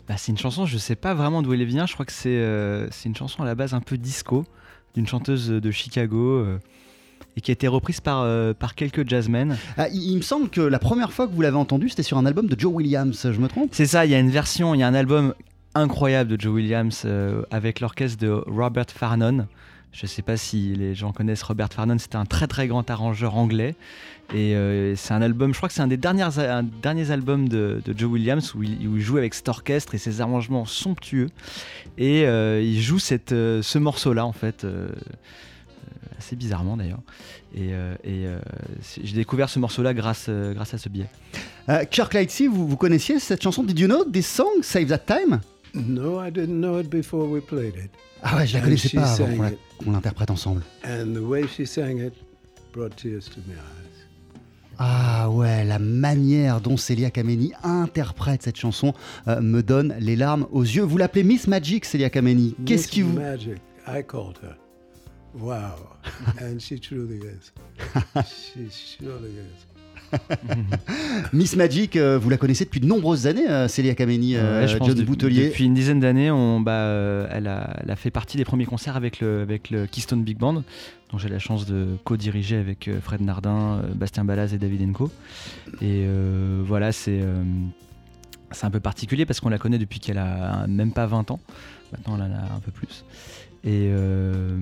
Bah, 0.10 0.16
c'est 0.18 0.34
une 0.34 0.38
chanson, 0.38 0.66
je 0.66 0.78
sais 0.78 0.98
pas 0.98 1.14
vraiment 1.14 1.41
d'où 1.41 1.54
elle 1.54 1.64
vient. 1.64 1.86
Je 1.86 1.93
crois 1.93 2.06
que 2.06 2.12
c'est 2.12 2.28
euh, 2.28 2.89
une 3.06 3.16
chanson 3.16 3.43
à 3.43 3.46
la 3.46 3.56
base 3.56 3.74
un 3.74 3.80
peu 3.80 3.98
disco 3.98 4.46
d'une 4.93 5.08
chanteuse 5.08 5.50
de 5.50 5.72
Chicago 5.72 6.18
euh, 6.18 6.60
et 7.38 7.41
qui 7.41 7.51
a 7.51 7.53
été 7.53 7.68
reprise 7.68 7.99
par, 7.99 8.22
euh, 8.22 8.53
par 8.53 8.76
quelques 8.76 9.07
jazzmen. 9.07 9.57
Ah, 9.78 9.89
il, 9.89 10.11
il 10.11 10.18
me 10.18 10.22
semble 10.22 10.49
que 10.49 10.61
la 10.61 10.80
première 10.80 11.11
fois 11.11 11.28
que 11.28 11.34
vous 11.34 11.41
l'avez 11.41 11.57
entendue, 11.57 11.89
c'était 11.89 12.03
sur 12.03 12.18
un 12.18 12.26
album 12.26 12.47
de 12.47 12.59
Joe 12.59 12.74
Williams, 12.74 13.30
je 13.32 13.39
me 13.39 13.47
trompe? 13.47 13.70
C'est 13.74 13.86
ça, 13.86 14.05
il 14.05 14.11
y 14.11 14.16
a 14.16 14.20
une 14.20 14.30
version, 14.30 14.74
il 14.74 14.80
y 14.80 14.84
a 14.84 14.88
un 14.88 14.93
album 14.93 15.34
incroyable 15.74 16.30
de 16.30 16.39
Joe 16.39 16.53
Williams 16.53 17.01
euh, 17.03 17.41
avec 17.51 17.82
l'orchestre 17.82 18.18
de 18.18 18.30
Robert 18.30 18.86
Farnon. 18.89 19.47
Je 19.91 20.05
sais 20.07 20.22
pas 20.22 20.38
si 20.38 20.74
les 20.76 20.93
gens 20.93 21.11
connaissent 21.11 21.43
Robert 21.43 21.74
Farnon, 21.74 21.97
c'était 21.97 22.18
un 22.18 22.26
très 22.26 22.47
très 22.47 22.68
grand 22.68 22.89
arrangeur 22.89 23.36
anglais. 23.36 23.76
Et 24.34 24.55
euh, 24.55 24.95
c'est 24.95 25.13
un 25.13 25.22
album, 25.22 25.53
je 25.53 25.57
crois 25.57 25.70
que 25.70 25.76
c'est 25.76 25.82
un 25.82 25.88
des 25.88 25.97
derniers, 25.97 26.24
un 26.24 26.63
derniers 26.63 27.11
albums 27.11 27.47
de, 27.47 27.82
de 27.86 27.97
Joe 27.97 28.11
Williams 28.11 28.55
où 28.55 28.63
il, 28.63 28.88
où 28.88 28.97
il 28.97 29.01
joue 29.01 29.18
avec 29.18 29.34
cet 29.34 29.47
orchestre 29.49 29.95
et 29.95 29.97
ses 29.97 30.20
arrangements 30.20 30.66
somptueux. 30.66 31.30
Et 31.97 32.24
il 32.24 32.82
joue 32.82 32.99
cette, 32.99 33.30
ce 33.30 33.78
morceau-là 33.78 34.26
en 34.26 34.34
fait, 34.34 34.66
assez 36.18 36.36
bizarrement 36.36 36.78
d'ailleurs. 36.78 37.01
Et, 37.53 37.70
euh, 37.74 37.95
et, 38.03 38.26
euh, 38.26 38.39
j'ai 39.03 39.16
découvert 39.16 39.49
ce 39.49 39.60
morceau-là 39.60 39.93
grâce, 39.93 40.26
euh, 40.30 40.53
grâce 40.53 40.74
à 40.74 40.78
ce 40.78 40.89
biais. 40.89 41.08
Euh, 41.70 41.84
Kirk 41.86 42.14
Lightsey, 42.14 42.47
vous, 42.47 42.68
vous 42.68 42.78
connaissiez 42.78 43.20
cette 43.20 43.41
chanson? 43.41 43.64
Did 43.64 43.80
you 43.80 43.88
know 43.88 44.03
this 44.06 44.28
song, 44.28 44.62
Save 44.62 44.88
That 44.88 44.99
Time? 44.99 45.39
No, 45.74 46.24
I 46.24 46.32
didn't 46.32 46.60
know 46.62 46.80
it 46.80 46.89
before 46.89 47.30
we 47.30 47.41
played 47.41 47.76
it. 47.76 47.91
Ah 48.24 48.38
ouais, 48.38 48.47
je 48.47 48.53
la 48.53 48.60
And 48.60 48.64
connaissais 48.64 48.89
pas 48.89 49.12
avant 49.12 49.26
qu'on 49.28 49.41
la- 49.41 49.91
l'interprète 49.91 50.32
ensemble. 50.32 50.62
And 50.86 51.14
the 51.14 51.20
way 51.20 51.45
she 51.47 51.66
sang 51.68 51.97
it 51.97 52.14
brought 52.74 52.95
tears 52.95 53.26
to 53.26 53.39
my 53.47 53.53
eyes. 53.53 53.60
Ah 54.78 55.30
ouais, 55.30 55.64
la 55.64 55.80
manière 55.80 56.60
dont 56.60 56.76
Celia 56.76 57.10
Kameni 57.10 57.53
interprète 57.64 58.43
cette 58.43 58.58
chanson 58.58 58.93
euh, 59.28 59.39
me 59.41 59.64
donne 59.64 59.95
les 59.99 60.16
larmes 60.18 60.47
aux 60.51 60.64
yeux. 60.64 60.84
Vous 60.84 60.97
l'appelez 60.97 61.24
Miss 61.24 61.47
Magic, 61.47 61.86
Celia 61.86 62.10
Kameni. 62.10 62.56
Qu'est-ce 62.66 62.88
qui 62.89 63.01
vous... 63.01 63.14
Magic, 63.14 63.58
I 63.88 64.03
called 64.06 64.38
her. 64.43 64.56
Wow. 65.40 65.76
and 66.42 66.60
she 66.60 66.80
truly 66.80 67.18
is. 67.18 67.52
she 68.26 68.70
surely 68.70 69.30
is. 69.38 69.66
Miss 71.34 71.56
Magic, 71.56 71.96
euh, 71.96 72.18
vous 72.18 72.30
la 72.30 72.38
connaissez 72.38 72.64
depuis 72.66 72.80
de 72.80 72.86
nombreuses 72.86 73.28
années, 73.28 73.50
euh, 73.50 73.68
Celia 73.68 73.96
Kameni, 73.96 74.36
euh, 74.36 74.62
Ouais, 74.62 74.68
je 74.68 74.78
pense 74.78 74.88
John 74.90 74.98
de- 74.98 75.04
Boutelier. 75.04 75.48
Depuis 75.50 75.66
une 75.66 75.74
dizaine 75.74 76.00
d'années, 76.00 76.30
bah, 76.62 76.72
euh, 76.72 77.28
elle, 77.32 77.48
a, 77.48 77.76
elle 77.84 77.92
a 77.92 77.96
fait 77.96 78.12
partie 78.12 78.38
des 78.38 78.46
premiers 78.46 78.66
concerts 78.66 78.96
avec 78.96 79.20
le, 79.20 79.42
avec 79.42 79.70
le 79.72 79.88
Keystone 79.88 80.24
Big 80.24 80.38
Band, 80.38 80.64
dont 81.12 81.18
j'ai 81.18 81.28
la 81.30 81.40
chance 81.40 81.66
de 81.66 81.98
co-diriger 82.04 82.56
avec 82.58 82.88
euh, 82.88 83.02
Fred 83.02 83.22
Nardin, 83.22 83.82
euh, 83.84 83.94
Bastien 83.94 84.24
Balaz 84.26 84.54
et 84.54 84.58
David 84.58 84.88
Enco. 84.90 85.12
Et 85.82 86.06
euh, 86.06 86.62
voilà, 86.66 86.92
c'est 86.92 87.20
euh, 87.22 87.44
c'est 88.52 88.66
un 88.66 88.72
peu 88.72 88.80
particulier 88.80 89.26
parce 89.26 89.40
qu'on 89.40 89.50
la 89.50 89.58
connaît 89.58 89.80
depuis 89.80 90.00
qu'elle 90.00 90.20
a 90.20 90.66
même 90.68 90.92
pas 90.94 91.08
20 91.08 91.32
ans. 91.32 91.40
Maintenant, 91.92 92.16
elle 92.16 92.32
en 92.32 92.36
a 92.36 92.56
un 92.56 92.60
peu 92.64 92.72
plus. 92.72 93.04
Et 93.66 93.89
euh, 93.89 94.59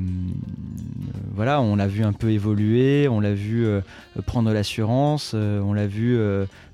voilà, 1.36 1.60
on 1.60 1.76
l'a 1.76 1.88
vu 1.88 2.06
un 2.06 2.14
peu 2.14 2.32
évoluer, 2.32 3.10
on 3.10 3.20
l'a 3.20 3.34
vu 3.34 3.66
euh, 3.66 3.82
prendre 4.26 4.54
l'assurance, 4.54 5.34
euh, 5.36 5.60
on 5.60 5.74
l'a 5.74 5.88
vu 5.88 6.18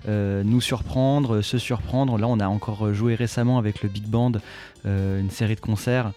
nous 0.08 0.62
surprendre, 0.62 1.42
se 1.42 1.58
surprendre. 1.58 2.20
Là, 2.20 2.28
on 2.28 2.40
a 2.40 2.48
encore 2.48 2.94
joué 2.94 3.16
récemment 3.16 3.58
avec 3.58 3.82
le 3.82 3.90
Big 3.90 4.06
Band 4.06 4.34
une 4.86 5.30
série 5.32 5.56
de 5.56 5.60
concerts. 5.60 6.14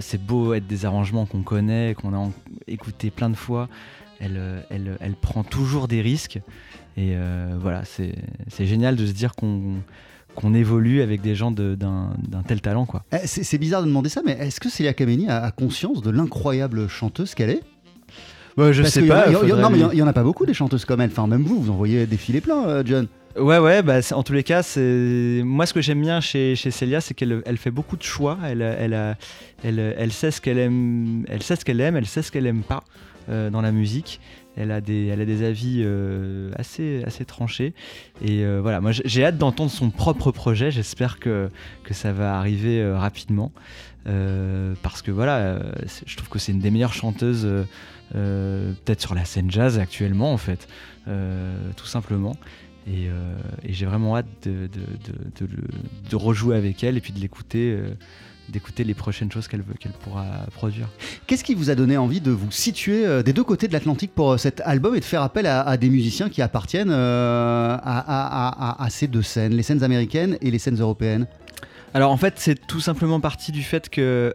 C'est 0.00 0.22
beau 0.22 0.52
être 0.52 0.66
des 0.66 0.84
arrangements 0.84 1.24
qu'on 1.24 1.42
connaît, 1.42 1.94
qu'on 1.94 2.14
a 2.14 2.30
écouté 2.66 3.10
plein 3.10 3.30
de 3.30 3.36
fois. 3.36 3.68
Elle, 4.20 4.40
elle, 4.70 4.96
elle 5.00 5.14
prend 5.14 5.44
toujours 5.44 5.88
des 5.88 6.02
risques. 6.02 6.40
Et 6.96 7.14
voilà, 7.58 7.82
c'est 7.84 8.66
génial 8.66 8.96
de 8.96 9.06
se 9.06 9.12
dire 9.12 9.34
qu'on, 9.34 9.76
qu'on 10.40 10.54
évolue 10.54 11.02
avec 11.02 11.20
des 11.20 11.34
gens 11.34 11.50
d'un, 11.50 12.10
tel 12.46 12.60
talent, 12.60 12.86
quoi. 12.86 13.02
Eh, 13.12 13.26
C'est 13.26 13.58
bizarre 13.58 13.82
de 13.82 13.86
demander 13.88 14.08
ça, 14.08 14.22
mais 14.24 14.32
est-ce 14.32 14.60
que 14.60 14.68
Celia 14.70 14.92
Kameni 14.94 15.28
a, 15.28 15.42
a 15.42 15.50
conscience 15.50 16.00
de 16.02 16.10
l'incroyable 16.10 16.88
chanteuse 16.88 17.34
qu'elle 17.34 17.50
est? 17.50 17.62
Ouais, 18.56 18.72
je 18.72 18.82
Parce 18.82 18.94
sais 18.94 19.02
pas. 19.06 19.24
il 19.28 19.32
y 19.32 19.36
en- 19.36 19.42
lui- 19.42 19.96
y 19.98 20.00
a 20.02 20.12
pas 20.12 20.22
beaucoup 20.24 20.44
des 20.46 20.54
chanteuses 20.54 20.84
comme 20.84 21.00
elle. 21.00 21.10
Enfin, 21.10 21.26
même 21.26 21.42
vous, 21.42 21.60
vous 21.60 21.70
en 21.70 21.76
voyez 21.76 22.06
défiler 22.06 22.40
plein, 22.40 22.66
euh, 22.66 22.82
John. 22.84 23.06
Ouais, 23.38 23.58
ouais, 23.58 23.82
bah, 23.82 23.98
en 24.12 24.22
tous 24.24 24.32
les 24.32 24.42
cas, 24.42 24.64
c'est 24.64 25.42
moi 25.44 25.64
ce 25.66 25.72
que 25.72 25.80
j'aime 25.80 26.00
bien 26.00 26.20
chez, 26.20 26.56
chez 26.56 26.72
Célia, 26.72 27.00
c'est 27.00 27.14
qu'elle 27.14 27.40
elle 27.46 27.56
fait 27.56 27.70
beaucoup 27.70 27.96
de 27.96 28.02
choix. 28.02 28.36
Elle, 28.44 28.62
elle, 28.62 28.94
a- 28.94 29.16
elle, 29.62 29.94
elle 29.96 30.10
sait 30.12 30.32
ce 30.32 30.40
qu'elle 30.40 30.58
aime, 30.58 31.24
elle 31.28 31.42
sait 31.42 31.54
ce 31.54 31.64
qu'elle 31.64 31.80
aime, 31.80 31.96
elle 31.96 32.06
sait 32.06 32.22
ce 32.22 32.32
qu'elle 32.32 32.46
aime 32.46 32.62
pas 32.62 32.82
euh, 33.28 33.48
dans 33.50 33.60
la 33.60 33.70
musique. 33.70 34.20
Elle 34.58 34.72
a 34.72 34.80
des, 34.80 35.42
avis 35.44 35.82
euh, 35.84 36.50
assez, 36.56 37.24
tranchés. 37.26 37.74
Et 38.20 38.44
euh, 38.44 38.60
voilà, 38.60 38.80
moi 38.80 38.90
j'ai- 38.92 39.24
hâte 39.24 39.38
d'entendre 39.38 39.70
son 39.70 39.90
propre 39.90 40.32
projet. 40.32 40.72
J'espère 40.72 41.20
que, 41.20 41.48
ça 41.92 42.12
va 42.12 42.38
arriver 42.38 42.80
euh, 42.80 42.98
rapidement. 42.98 43.52
Parce 44.82 45.02
que 45.02 45.10
voilà, 45.10 45.60
je 46.06 46.16
trouve 46.16 46.30
que 46.30 46.38
c'est 46.38 46.52
une 46.52 46.60
des 46.60 46.70
meilleures 46.70 46.94
chanteuses, 46.94 47.46
peut-être 48.12 49.02
sur 49.02 49.14
la 49.14 49.26
scène 49.26 49.50
jazz 49.50 49.78
actuellement 49.78 50.32
en 50.32 50.38
fait, 50.38 50.66
tout 51.76 51.86
simplement. 51.86 52.34
Et, 52.86 53.10
j'ai 53.68 53.84
vraiment 53.84 54.16
hâte 54.16 54.48
de, 54.48 56.16
rejouer 56.16 56.56
avec 56.56 56.82
elle 56.82 56.96
et 56.96 57.02
puis 57.02 57.12
de 57.12 57.20
l'écouter, 57.20 57.78
d'écouter 58.48 58.84
les 58.84 58.94
prochaines 58.94 59.30
choses 59.30 59.48
qu'elle 59.48 59.62
qu'elle 59.78 59.92
pourra 59.92 60.24
produire. 60.52 60.88
Qu'est-ce 61.26 61.44
qui 61.44 61.54
vous 61.54 61.70
a 61.70 61.74
donné 61.74 61.96
envie 61.96 62.20
de 62.20 62.30
vous 62.30 62.50
situer 62.50 63.06
euh, 63.06 63.22
des 63.22 63.32
deux 63.32 63.44
côtés 63.44 63.68
de 63.68 63.72
l'Atlantique 63.72 64.12
pour 64.14 64.32
euh, 64.32 64.36
cet 64.36 64.60
album 64.64 64.94
et 64.94 65.00
de 65.00 65.04
faire 65.04 65.22
appel 65.22 65.46
à, 65.46 65.76
des 65.76 65.90
musiciens 65.90 66.28
qui 66.28 66.42
appartiennent 66.42 66.90
euh, 66.90 67.76
à, 67.82 68.86
ces 68.90 69.06
deux 69.06 69.22
scènes, 69.22 69.54
les 69.54 69.62
scènes 69.62 69.82
américaines 69.82 70.38
et 70.40 70.50
les 70.50 70.58
scènes 70.58 70.80
européennes? 70.80 71.26
Alors 71.94 72.12
en 72.12 72.18
fait, 72.18 72.34
c'est 72.36 72.66
tout 72.66 72.80
simplement 72.80 73.18
parti 73.18 73.50
du 73.50 73.62
fait 73.62 73.88
que 73.88 74.34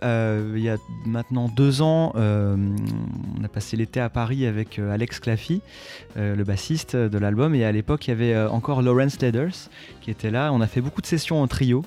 il 0.56 0.62
y 0.62 0.70
a 0.70 0.78
maintenant 1.06 1.50
deux 1.50 1.84
ans, 1.84 2.12
on 2.16 3.44
a 3.44 3.48
passé 3.48 3.78
l'été 3.78 4.00
à 4.00 4.10
Paris 4.10 4.48
avec 4.48 4.80
Alex 4.80 5.20
Claffy, 5.20 5.62
le 6.16 6.44
bassiste 6.44 6.96
de 6.96 7.18
l'album, 7.20 7.54
et 7.54 7.64
à 7.64 7.72
l'époque 7.72 8.08
il 8.08 8.10
y 8.10 8.14
avait 8.14 8.36
encore 8.48 8.82
Lawrence 8.82 9.22
Leders 9.22 9.70
qui 10.02 10.10
était 10.10 10.32
là. 10.32 10.52
On 10.52 10.62
a 10.62 10.68
fait 10.68 10.82
beaucoup 10.82 11.02
de 11.02 11.06
sessions 11.06 11.44
en 11.44 11.48
trio. 11.48 11.86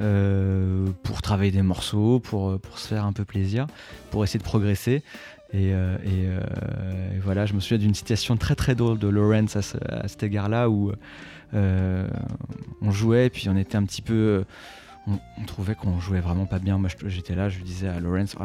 Euh, 0.00 0.86
pour 1.02 1.22
travailler 1.22 1.50
des 1.52 1.62
morceaux, 1.62 2.20
pour, 2.20 2.50
euh, 2.50 2.58
pour 2.58 2.78
se 2.78 2.88
faire 2.88 3.04
un 3.04 3.12
peu 3.12 3.24
plaisir, 3.24 3.66
pour 4.10 4.24
essayer 4.24 4.38
de 4.38 4.44
progresser. 4.44 5.02
Et, 5.52 5.72
euh, 5.72 5.96
et, 6.04 6.24
et 7.16 7.18
voilà, 7.20 7.46
je 7.46 7.54
me 7.54 7.60
souviens 7.60 7.78
d'une 7.78 7.94
situation 7.94 8.36
très 8.36 8.54
très 8.56 8.74
drôle 8.74 8.98
de 8.98 9.06
Lawrence 9.08 9.54
à, 9.56 9.62
ce- 9.62 9.76
à 9.88 10.08
cet 10.08 10.22
égard-là 10.24 10.68
où 10.68 10.92
on 11.52 12.90
jouait, 12.90 13.30
puis 13.30 13.48
on 13.48 13.56
était 13.56 13.76
un 13.76 13.84
petit 13.84 14.02
peu. 14.02 14.44
On, 15.06 15.44
trouvait 15.44 15.74
qu'on 15.74 16.00
jouait 16.00 16.20
vraiment 16.20 16.46
pas 16.46 16.58
bien. 16.58 16.78
Moi, 16.78 16.88
j'étais 17.06 17.34
là, 17.34 17.48
je 17.48 17.58
lui 17.58 17.64
disais 17.64 17.88
à 17.88 18.00
Lawrence, 18.00 18.36
oh 18.40 18.44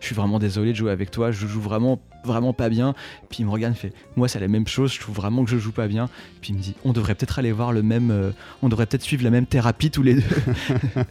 je 0.00 0.06
suis 0.06 0.14
vraiment 0.14 0.38
désolé 0.38 0.72
de 0.72 0.76
jouer 0.76 0.90
avec 0.90 1.10
toi, 1.10 1.30
je 1.30 1.46
joue 1.46 1.60
vraiment, 1.60 2.00
vraiment 2.24 2.52
pas 2.52 2.68
bien. 2.68 2.94
Puis 3.28 3.40
il 3.40 3.46
me 3.46 3.50
regarde, 3.50 3.74
il 3.74 3.78
fait, 3.78 3.92
moi, 4.16 4.28
c'est 4.28 4.40
la 4.40 4.48
même 4.48 4.66
chose, 4.66 4.92
je 4.92 5.00
trouve 5.00 5.16
vraiment 5.16 5.44
que 5.44 5.50
je 5.50 5.58
joue 5.58 5.72
pas 5.72 5.86
bien. 5.86 6.08
Puis 6.40 6.52
il 6.52 6.56
me 6.56 6.62
dit, 6.62 6.74
on 6.84 6.92
devrait 6.92 7.14
peut-être 7.14 7.38
aller 7.38 7.52
voir 7.52 7.72
le 7.72 7.82
même, 7.82 8.10
euh, 8.10 8.30
on 8.62 8.68
devrait 8.68 8.86
peut-être 8.86 9.02
suivre 9.02 9.24
la 9.24 9.30
même 9.30 9.46
thérapie 9.46 9.90
tous 9.90 10.02
les 10.02 10.14
deux. 10.14 10.22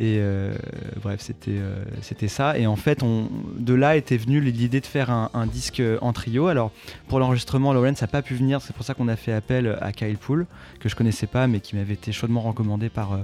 Et 0.00 0.18
euh, 0.18 0.52
bref, 1.00 1.20
c'était 1.20 1.52
euh, 1.52 1.84
c'était 2.02 2.26
ça. 2.26 2.58
Et 2.58 2.66
en 2.66 2.74
fait, 2.74 3.04
de 3.04 3.74
là 3.74 3.94
était 3.94 4.16
venue 4.16 4.40
l'idée 4.40 4.80
de 4.80 4.86
faire 4.86 5.08
un, 5.08 5.46
disque 5.46 5.80
en 6.00 6.12
trio. 6.12 6.48
Alors, 6.48 6.72
pour 7.06 7.20
l'enregistrement, 7.20 7.72
Lawrence 7.72 8.00
n'a 8.00 8.08
pas 8.08 8.20
pu 8.20 8.34
venir. 8.34 8.60
C'est 8.60 8.74
pour 8.74 8.84
ça 8.84 8.94
qu'on 8.94 9.06
a 9.06 9.14
fait 9.14 9.32
appel 9.32 9.78
à 9.80 9.92
Kyle 9.92 10.18
Poole, 10.18 10.46
que 10.80 10.88
je 10.88 10.96
connaissais 10.96 11.28
pas, 11.28 11.46
mais 11.46 11.60
qui 11.60 11.76
m'avait 11.76 11.94
été 11.94 12.10
chaudement 12.10 12.40
recommandé 12.40 12.88
par, 12.88 13.16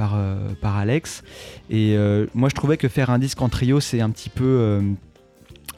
par, 0.00 0.14
euh, 0.14 0.54
par 0.62 0.78
Alex. 0.78 1.22
Et 1.68 1.94
euh, 1.94 2.26
moi, 2.32 2.48
je 2.48 2.54
trouvais 2.54 2.78
que 2.78 2.88
faire 2.88 3.10
un 3.10 3.18
disque 3.18 3.42
en 3.42 3.50
trio, 3.50 3.80
c'est 3.80 4.00
un 4.00 4.08
petit 4.08 4.30
peu, 4.30 4.46
euh, 4.46 4.80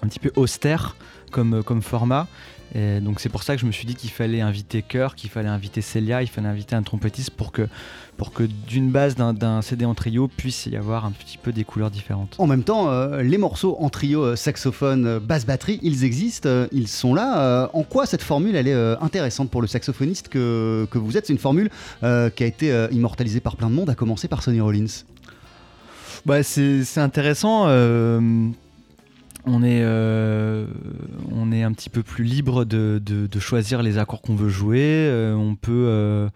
un 0.01 0.07
petit 0.07 0.21
peu 0.21 0.31
austère 0.37 0.95
comme, 1.33 1.65
comme 1.65 1.83
format. 1.83 2.29
Et 2.75 3.01
donc 3.01 3.19
c'est 3.21 3.29
pour 3.29 3.43
ça 3.43 3.55
que 3.55 3.61
je 3.61 3.67
me 3.67 3.73
suis 3.73 3.85
dit 3.85 3.97
qu'il 3.97 4.11
fallait 4.11 4.41
inviter 4.41 4.81
Cœur, 4.81 5.17
qu'il 5.17 5.29
fallait 5.29 5.49
inviter 5.49 5.83
Celia, 5.83 6.23
il 6.23 6.29
fallait 6.29 6.49
inviter 6.49 6.77
un 6.77 6.83
trompettiste 6.83 7.31
pour 7.31 7.51
que, 7.51 7.69
pour 8.17 8.33
que 8.33 8.45
d'une 8.45 8.91
base 8.91 9.17
d'un- 9.17 9.63
CD 9.63 9.85
en 9.85 9.95
trio 9.95 10.29
puisse 10.29 10.67
y 10.67 10.77
avoir 10.77 11.05
un 11.05 11.11
petit 11.11 11.39
peu 11.39 11.51
des 11.53 11.65
couleurs 11.65 11.91
différentes. 11.91 12.35
En 12.39 12.47
même 12.47 12.63
temps, 12.63 12.89
euh, 12.91 13.23
les 13.23 13.39
morceaux 13.39 13.77
en 13.81 13.89
trio 13.89 14.23
euh, 14.23 14.37
saxophone, 14.37 15.07
euh, 15.07 15.21
basse 15.21 15.45
batterie, 15.47 15.81
ils 15.83 16.05
existent, 16.05 16.49
euh, 16.49 16.67
ils 16.73 16.89
sont 16.89 17.15
là. 17.15 17.39
Euh, 17.41 17.69
en 17.73 17.83
quoi 17.83 18.07
cette 18.07 18.23
formule, 18.23 18.55
elle 18.55 18.69
est 18.69 18.75
euh, 18.75 18.97
intéressante 19.01 19.51
pour 19.51 19.61
le 19.61 19.67
saxophoniste 19.67 20.29
que, 20.29 20.87
que 20.91 20.99
vous 20.99 21.17
êtes? 21.17 21.27
C'est 21.27 21.33
une 21.33 21.39
formule 21.39 21.71
euh, 22.05 22.31
qui 22.31 22.45
a 22.45 22.47
été 22.47 22.71
euh, 22.71 22.87
immortalisée 22.93 23.41
par 23.41 23.57
plein 23.57 23.69
de 23.71 23.75
monde, 23.75 23.91
à 23.91 23.95
commencer 23.95 24.29
par 24.29 24.43
Sonny 24.43 24.61
Rollins. 24.61 24.87
Bah, 26.25 26.43
c'est 26.45 26.85
c'est 26.85 27.01
intéressant. 27.01 27.67
On, 29.45 29.63
est, 29.63 29.81
euh, 29.83 30.67
on 31.33 31.51
est 31.53 31.63
un 31.63 31.73
petit 31.73 31.91
peu 31.91 32.03
plus 32.03 32.25
libre 32.25 32.65
de, 32.65 33.01
de- 33.05 33.27
de 33.27 33.41
choisir 33.41 33.83
les 33.83 33.99
accords 33.99 34.23
qu'on 34.23 34.37
veut 34.37 34.49
jouer. 34.49 34.81
euh, 34.83 35.35
on 35.35 35.55
peut. 35.57 35.71
euh, 35.89 36.29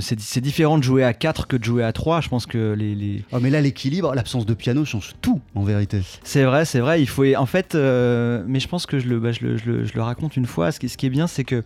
c'est 0.00 0.18
c'est 0.20 0.40
différent 0.40 0.78
de 0.78 0.82
jouer 0.82 1.04
à 1.04 1.12
4 1.12 1.46
que 1.46 1.56
de 1.56 1.64
jouer 1.64 1.84
à 1.84 1.92
3. 1.92 2.20
Je 2.20 2.28
pense 2.28 2.46
que 2.46 2.72
les- 2.72 2.94
les, 2.94 3.22
Oh, 3.32 3.38
mais 3.40 3.50
là, 3.50 3.60
l'équilibre, 3.60 4.14
l'absence 4.14 4.46
de 4.46 4.54
piano 4.54 4.84
change 4.84 5.14
tout, 5.20 5.40
en 5.54 5.62
vérité. 5.62 6.00
C'est 6.22 6.44
vrai, 6.44 6.64
c'est 6.64 6.80
vrai. 6.80 7.00
Il 7.02 7.08
faut, 7.08 7.24
en 7.36 7.46
fait, 7.46 7.74
mais 7.74 8.60
je 8.60 8.68
pense 8.68 8.86
que 8.86 8.98
je 8.98 9.08
le, 9.08 9.20
bah, 9.20 9.32
je 9.32 9.44
le, 9.44 9.56
je 9.56 9.70
le- 9.70 9.84
je 9.84 9.94
le 9.94 10.02
raconte 10.02 10.36
une 10.36 10.46
fois. 10.46 10.72
Ce 10.72 10.80
qui, 10.80 10.88
ce 10.88 10.96
qui 10.96 11.06
est 11.06 11.10
bien, 11.10 11.26
c'est 11.26 11.44
que 11.44 11.62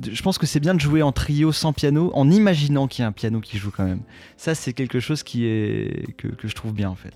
je 0.00 0.22
pense 0.22 0.38
que 0.38 0.46
c'est 0.46 0.60
bien 0.60 0.74
de 0.74 0.80
jouer 0.80 1.02
en 1.02 1.10
trio 1.10 1.50
sans 1.50 1.72
piano, 1.72 2.10
en 2.14 2.30
imaginant 2.30 2.86
qu'il 2.86 3.02
y 3.02 3.04
a 3.04 3.08
un 3.08 3.12
piano 3.12 3.40
qui 3.40 3.58
joue 3.58 3.72
quand 3.76 3.84
même. 3.84 4.00
Ça, 4.36 4.54
c'est 4.54 4.72
quelque 4.72 5.00
chose 5.00 5.22
qui 5.22 5.44
est 5.44 6.14
que, 6.16 6.28
je 6.44 6.54
trouve 6.54 6.72
bien 6.72 6.88
en 6.88 6.94
fait. 6.94 7.12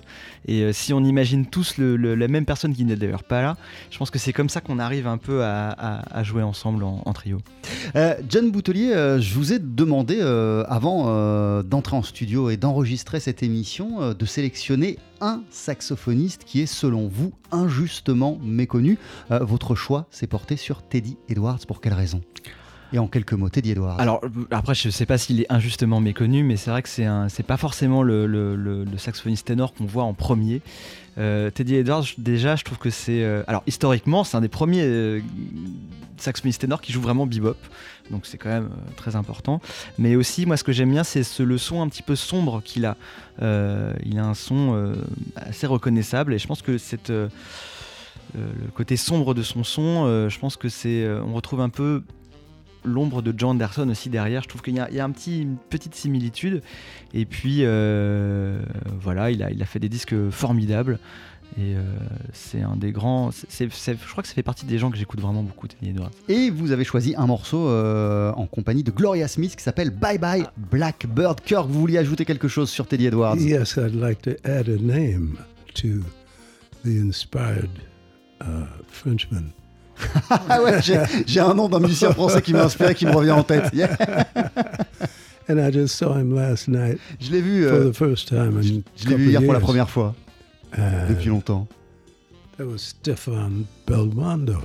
Et 0.46 0.62
euh, 0.62 0.72
si 0.72 0.92
on 0.92 1.04
imagine 1.04 1.46
tous 1.46 1.78
la 1.78 2.28
même 2.28 2.44
personne 2.44 2.74
qui 2.74 2.84
n'est 2.84 2.96
d'ailleurs 2.96 3.22
pas 3.22 3.40
là, 3.40 3.56
je 3.90 3.98
pense 3.98 4.10
que 4.10 4.18
c'est 4.18 4.32
comme 4.32 4.48
ça 4.48 4.60
qu'on 4.60 4.78
arrive 4.78 5.06
un 5.06 5.18
peu 5.18 5.44
à, 5.44 6.22
jouer 6.24 6.42
ensemble 6.42 6.84
en, 6.84 7.12
trio. 7.12 7.38
Euh, 7.94 8.14
John 8.28 8.50
Boutelier, 8.50 8.92
euh, 8.92 9.20
je 9.20 9.34
vous 9.34 9.52
ai 9.52 9.58
demandé, 9.58 10.20
avant 10.68 11.62
d'entrer 11.62 11.96
en 11.96 12.02
studio 12.02 12.50
et 12.50 12.56
d'enregistrer 12.56 13.20
cette 13.20 13.42
émission, 13.42 14.12
de 14.12 14.26
sélectionner 14.26 14.98
un 15.20 15.42
saxophoniste 15.50 16.44
qui 16.44 16.60
est, 16.62 16.66
selon 16.66 17.06
vous, 17.06 17.32
injustement 17.52 18.38
méconnu. 18.42 18.98
Votre 19.30 19.74
choix 19.74 20.06
s'est 20.10 20.26
porté 20.26 20.56
sur 20.56 20.82
Teddy 20.82 21.16
Edwards. 21.28 21.60
Pour 21.66 21.80
quelle 21.80 21.94
raison? 21.94 22.20
Et 22.92 22.98
en 22.98 23.06
quelques 23.06 23.32
mots, 23.32 23.48
Teddy 23.48 23.70
Edwards. 23.70 23.98
Alors 23.98 24.20
après, 24.50 24.74
je 24.74 24.90
sais 24.90 25.06
pas 25.06 25.16
s'il 25.16 25.40
est 25.40 25.50
injustement 25.50 26.00
méconnu, 26.00 26.42
mais 26.42 26.56
c'est 26.56 26.70
vrai 26.70 26.82
que 26.82 26.90
c'est 26.90 27.06
un, 27.06 27.30
c'est 27.30 27.42
pas 27.42 27.56
forcément 27.56 28.02
le, 28.02 28.84
saxophoniste 28.98 29.46
ténor 29.46 29.72
qu'on 29.72 29.86
voit 29.86 30.04
en 30.04 30.12
premier. 30.12 30.60
Euh, 31.16 31.50
Teddy 31.50 31.76
Edwards, 31.76 32.04
déjà, 32.18 32.54
je 32.56 32.64
trouve 32.64 32.78
que 32.78 32.90
c'est, 32.90 33.22
euh, 33.22 33.44
alors 33.46 33.62
historiquement, 33.66 34.24
c'est 34.24 34.36
un 34.36 34.42
des 34.42 34.48
premiers 34.48 34.82
euh, 34.82 35.20
saxophonistes 36.18 36.60
ténors 36.60 36.82
qui 36.82 36.92
joue 36.92 37.00
vraiment 37.00 37.26
bebop, 37.26 37.56
donc 38.10 38.26
c'est 38.26 38.36
quand 38.36 38.50
même 38.50 38.70
très 38.96 39.16
important. 39.16 39.60
Mais 39.98 40.14
aussi, 40.14 40.44
moi, 40.44 40.58
ce 40.58 40.64
que 40.64 40.72
j'aime 40.72 40.90
bien, 40.90 41.04
c'est 41.04 41.22
ce, 41.22 41.42
le 41.42 41.56
son 41.56 41.80
un 41.80 41.88
petit 41.88 42.02
peu 42.02 42.16
sombre 42.16 42.62
qu'il 42.62 42.84
a. 42.84 42.96
Il 43.40 44.18
a 44.18 44.24
un 44.24 44.34
son 44.34 44.94
assez 45.36 45.66
reconnaissable, 45.66 46.34
et 46.34 46.38
je 46.38 46.46
pense 46.46 46.60
que 46.60 46.76
cette 46.76 47.08
le, 47.08 47.30
côté 48.74 48.98
sombre 48.98 49.32
de 49.32 49.42
son 49.42 49.64
son, 49.64 50.28
je 50.28 50.38
pense 50.38 50.56
que 50.56 50.68
c'est, 50.68 51.08
on 51.26 51.32
retrouve 51.32 51.62
un 51.62 51.70
peu 51.70 52.02
l'ombre 52.84 53.22
de 53.22 53.32
John 53.36 53.50
Anderson 53.50 53.88
aussi 53.90 54.08
derrière. 54.10 54.42
Je 54.42 54.48
trouve 54.48 54.62
qu'il 54.62 54.74
y 54.76 54.80
a, 54.80 54.88
il 54.90 54.96
y 54.96 55.00
a 55.00 55.04
un 55.04 55.10
petit, 55.10 55.42
une 55.42 55.56
petite 55.56 55.94
similitude. 55.94 56.62
Et 57.14 57.24
puis 57.26 57.58
euh, 57.60 58.60
voilà, 59.00 59.30
il 59.30 59.42
a, 59.42 59.50
il 59.50 59.62
a 59.62 59.66
fait 59.66 59.78
des 59.78 59.88
disques 59.88 60.14
formidables. 60.30 60.98
Et 61.58 61.74
euh, 61.76 61.82
c'est 62.32 62.62
un 62.62 62.76
des 62.76 62.92
grands. 62.92 63.30
c'est- 63.30 63.70
c'est- 63.70 63.98
je 64.02 64.10
crois 64.10 64.22
que 64.22 64.28
ça 64.28 64.34
fait 64.34 64.42
partie 64.42 64.64
des 64.64 64.78
gens 64.78 64.90
que 64.90 64.96
j'écoute 64.96 65.20
vraiment 65.20 65.42
beaucoup, 65.42 65.68
Teddy 65.68 65.90
Edwards. 65.90 66.10
Et 66.30 66.48
vous 66.48 66.72
avez 66.72 66.82
choisi 66.84 67.14
un 67.14 67.26
morceau 67.26 67.68
euh, 67.68 68.32
en 68.32 68.46
compagnie 68.46 68.82
de 68.82 68.90
Gloria 68.90 69.28
Smith 69.28 69.54
qui 69.54 69.62
s'appelle 69.62 69.90
Bye 69.90 70.16
Bye 70.16 70.44
Blackbird. 70.70 71.42
Kirk, 71.42 71.68
vous 71.68 71.78
vouliez 71.80 71.98
ajouter 71.98 72.24
quelque 72.24 72.48
chose 72.48 72.70
sur 72.70 72.86
Teddy 72.86 73.06
Edwards 73.06 73.36
Yes, 73.36 73.76
I'd 73.76 73.94
like 73.94 74.22
to 74.22 74.30
add 74.48 74.68
a 74.70 74.78
name 74.80 75.36
to 75.74 75.88
the 76.84 76.96
inspired 76.98 77.68
uh, 78.40 78.64
Frenchman. 78.88 79.50
Ah 80.48 80.62
ouais, 80.62 80.80
j'ai 81.26 81.40
un 81.40 81.54
nom 81.54 81.68
d'un 81.68 81.80
musicien 81.80 82.12
français 82.12 82.42
qui 82.42 82.52
m'a 82.52 82.64
inspiré, 82.64 82.94
qui 82.94 83.06
me 83.06 83.12
revient 83.14 83.32
en 83.32 83.42
tête. 83.44 83.70
Yeah. 83.72 83.96
And 85.48 85.58
I 85.58 85.70
just 85.72 85.96
saw 85.96 86.14
him 86.16 86.34
last 86.34 86.68
night 86.68 86.98
Je 87.20 87.30
l'ai 87.30 87.40
vu, 87.40 87.64
for 87.66 87.74
euh, 87.74 87.90
the 87.90 87.94
first 87.96 88.28
time 88.28 88.56
in 88.58 88.62
je, 88.62 88.74
a 88.74 88.82
je 88.96 89.08
l'ai 89.08 89.16
vu 89.16 89.28
hier 89.30 89.42
pour 89.42 89.52
la 89.52 89.60
première 89.60 89.90
fois, 89.90 90.14
Uh, 90.74 91.06
depuis 91.10 91.28
longtemps. 91.28 91.68
That 92.56 92.66
was 92.66 92.78
Stefan 92.78 93.66
Belmondo. 93.86 94.58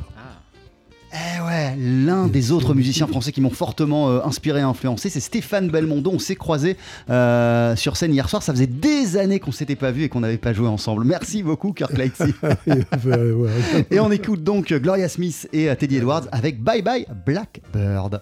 Eh 1.17 1.41
ouais, 1.41 1.75
l'un 1.77 2.27
des 2.27 2.51
autres 2.51 2.73
musiciens 2.73 3.07
français 3.07 3.31
qui 3.31 3.41
m'ont 3.41 3.49
fortement 3.49 4.09
euh, 4.09 4.19
inspiré 4.23 4.59
et 4.59 4.63
influencé, 4.63 5.09
c'est 5.09 5.19
Stéphane 5.19 5.69
Belmondo. 5.69 6.11
On 6.13 6.19
s'est 6.19 6.35
croisés 6.35 6.77
euh, 7.09 7.75
sur 7.75 7.97
scène 7.97 8.13
hier 8.13 8.29
soir. 8.29 8.43
Ça 8.43 8.53
faisait 8.53 8.67
des 8.67 9.17
années 9.17 9.39
qu'on 9.39 9.51
s'était 9.51 9.75
pas 9.75 9.91
vus 9.91 10.03
et 10.03 10.09
qu'on 10.09 10.19
n'avait 10.19 10.37
pas 10.37 10.53
joué 10.53 10.67
ensemble. 10.67 11.05
Merci 11.05 11.43
beaucoup, 11.43 11.73
Kirk 11.73 11.93
Lightsey. 11.97 12.33
Et 13.91 13.99
on 13.99 14.11
écoute 14.11 14.43
donc 14.43 14.73
Gloria 14.73 15.09
Smith 15.09 15.47
et 15.53 15.69
euh, 15.69 15.75
Teddy 15.75 15.97
Edwards 15.97 16.27
avec 16.31 16.61
Bye 16.61 16.81
Bye 16.81 17.05
Blackbird. 17.25 18.21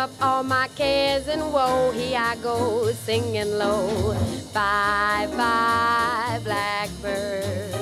Up 0.00 0.10
all 0.22 0.42
my 0.42 0.66
cares 0.76 1.28
and 1.28 1.52
woe. 1.52 1.90
Here 1.90 2.18
I 2.18 2.34
go 2.36 2.90
singing 2.92 3.58
low. 3.58 4.14
Bye 4.54 5.28
bye, 5.36 6.40
blackbird. 6.42 7.74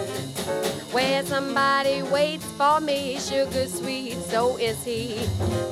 Where 0.90 1.24
somebody 1.24 2.02
waits 2.02 2.44
for 2.58 2.80
me, 2.80 3.20
sugar 3.20 3.68
sweet, 3.68 4.16
so 4.32 4.56
is 4.56 4.82
he. 4.82 5.28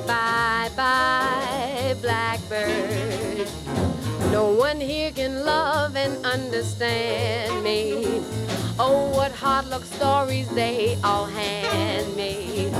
Bye 0.07 0.71
bye, 0.77 1.95
blackbird. 2.01 3.49
No 4.31 4.45
one 4.53 4.79
here 4.79 5.11
can 5.11 5.43
love 5.43 5.97
and 5.97 6.25
understand 6.25 7.61
me. 7.61 8.23
Oh, 8.79 9.11
what 9.17 9.33
hard 9.33 9.67
luck 9.67 9.83
stories 9.83 10.47
they 10.55 10.97
all 11.03 11.25
hand 11.25 12.15
me. 12.15 12.71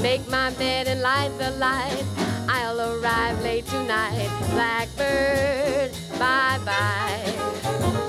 Make 0.00 0.28
my 0.28 0.50
bed 0.50 0.86
and 0.86 1.00
light 1.02 1.32
the 1.38 1.50
light. 1.58 2.29
I'll 2.52 2.80
arrive 2.80 3.40
late 3.44 3.66
tonight. 3.66 4.28
Blackbird, 4.50 5.92
bye 6.18 6.58
bye. 6.64 8.06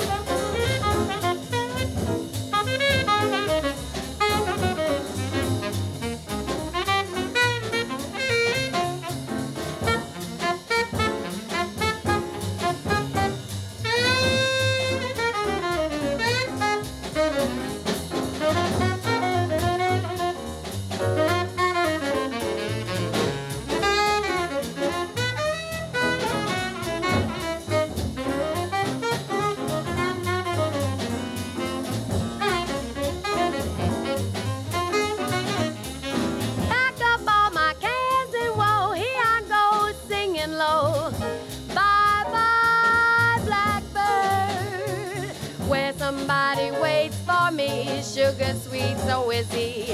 Sweet, 48.55 48.97
so 49.05 49.29
he. 49.51 49.93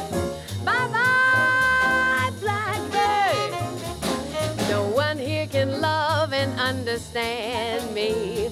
Bye 0.66 0.88
bye, 0.92 2.32
blackbird. 2.40 3.52
No 4.70 4.88
one 4.90 5.18
here 5.18 5.48
can 5.48 5.82
love 5.82 6.34
and 6.34 6.60
understand 6.60 7.94
me. 7.94 8.50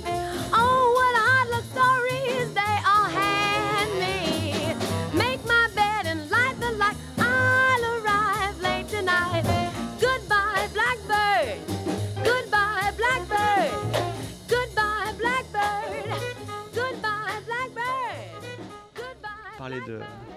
De. 19.86 20.35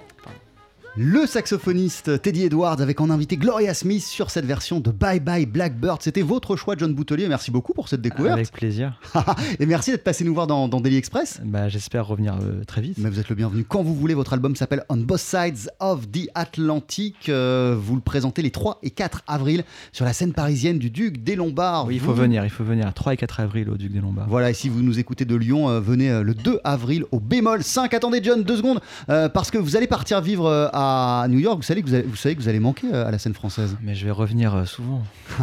Le 1.00 1.26
saxophoniste 1.26 2.20
Teddy 2.22 2.42
Edwards 2.42 2.80
avec 2.80 3.00
en 3.00 3.08
invité 3.08 3.36
Gloria 3.36 3.72
Smith 3.72 4.02
sur 4.02 4.30
cette 4.30 4.44
version 4.44 4.80
de 4.80 4.90
Bye 4.90 5.20
Bye 5.20 5.46
Blackbird. 5.46 6.02
C'était 6.02 6.22
votre 6.22 6.56
choix, 6.56 6.74
John 6.76 6.92
Boutelier. 6.92 7.28
Merci 7.28 7.52
beaucoup 7.52 7.72
pour 7.72 7.88
cette 7.88 8.00
découverte. 8.00 8.34
Avec 8.34 8.50
plaisir. 8.50 8.98
Et 9.60 9.66
merci 9.66 9.92
d'être 9.92 10.02
passé 10.02 10.24
nous 10.24 10.34
voir 10.34 10.48
dans, 10.48 10.66
dans 10.66 10.80
Daily 10.80 10.96
Express. 10.96 11.40
Bah, 11.44 11.68
J'espère 11.68 12.04
revenir 12.04 12.34
euh, 12.42 12.64
très 12.64 12.80
vite. 12.80 12.98
Mais 12.98 13.10
vous 13.10 13.20
êtes 13.20 13.28
le 13.28 13.36
bienvenu 13.36 13.62
quand 13.62 13.84
vous 13.84 13.94
voulez. 13.94 14.14
Votre 14.14 14.32
album 14.32 14.56
s'appelle 14.56 14.82
On 14.88 14.96
Both 14.96 15.20
Sides 15.20 15.70
of 15.78 16.10
the 16.10 16.28
Atlantic. 16.34 17.28
Euh, 17.28 17.76
vous 17.80 17.94
le 17.94 18.00
présentez 18.00 18.42
les 18.42 18.50
3 18.50 18.80
et 18.82 18.90
4 18.90 19.22
avril 19.28 19.62
sur 19.92 20.04
la 20.04 20.12
scène 20.12 20.32
parisienne 20.32 20.80
du 20.80 20.90
Duc 20.90 21.22
des 21.22 21.36
Lombards. 21.36 21.86
Oui, 21.86 21.94
il 21.94 22.00
faut 22.00 22.12
Vous- 22.12 22.22
venir, 22.22 22.42
il 22.42 22.50
faut 22.50 22.64
venir. 22.64 22.92
3 22.92 23.14
et 23.14 23.16
4 23.16 23.38
avril 23.38 23.70
au 23.70 23.76
Duc 23.76 23.92
des 23.92 24.00
Lombards. 24.00 24.26
Voilà, 24.28 24.50
et 24.50 24.54
si 24.54 24.68
vous 24.68 24.82
nous 24.82 24.98
écoutez 24.98 25.24
de 25.24 25.36
Lyon, 25.36 25.68
euh, 25.68 25.78
venez 25.78 26.24
le 26.24 26.34
2 26.34 26.58
avril 26.64 27.04
au 27.12 27.20
bémol 27.20 27.62
5. 27.62 27.94
Attendez, 27.94 28.18
John, 28.20 28.42
deux 28.42 28.56
secondes, 28.56 28.80
parce 29.06 29.52
que 29.52 29.58
vous 29.58 29.76
allez 29.76 29.86
partir 29.86 30.20
vivre 30.20 30.46
euh, 30.46 30.66
à 30.88 31.28
New 31.28 31.38
York. 31.38 31.56
Vous 31.56 31.62
savez 31.62 31.82
que 31.82 31.88
vous, 31.88 31.94
allez, 31.94 32.04
vous 32.04 32.16
savez 32.16 32.34
que 32.36 32.40
vous 32.42 32.48
allez 32.48 32.60
manquer 32.60 32.88
euh, 32.92 33.06
à 33.06 33.10
la 33.10 33.18
scène 33.18 33.34
française. 33.34 33.76
Mais 33.82 33.94
je 33.94 34.04
vais 34.04 34.10
revenir 34.10 34.54
euh, 34.54 34.64
souvent. 34.64 35.02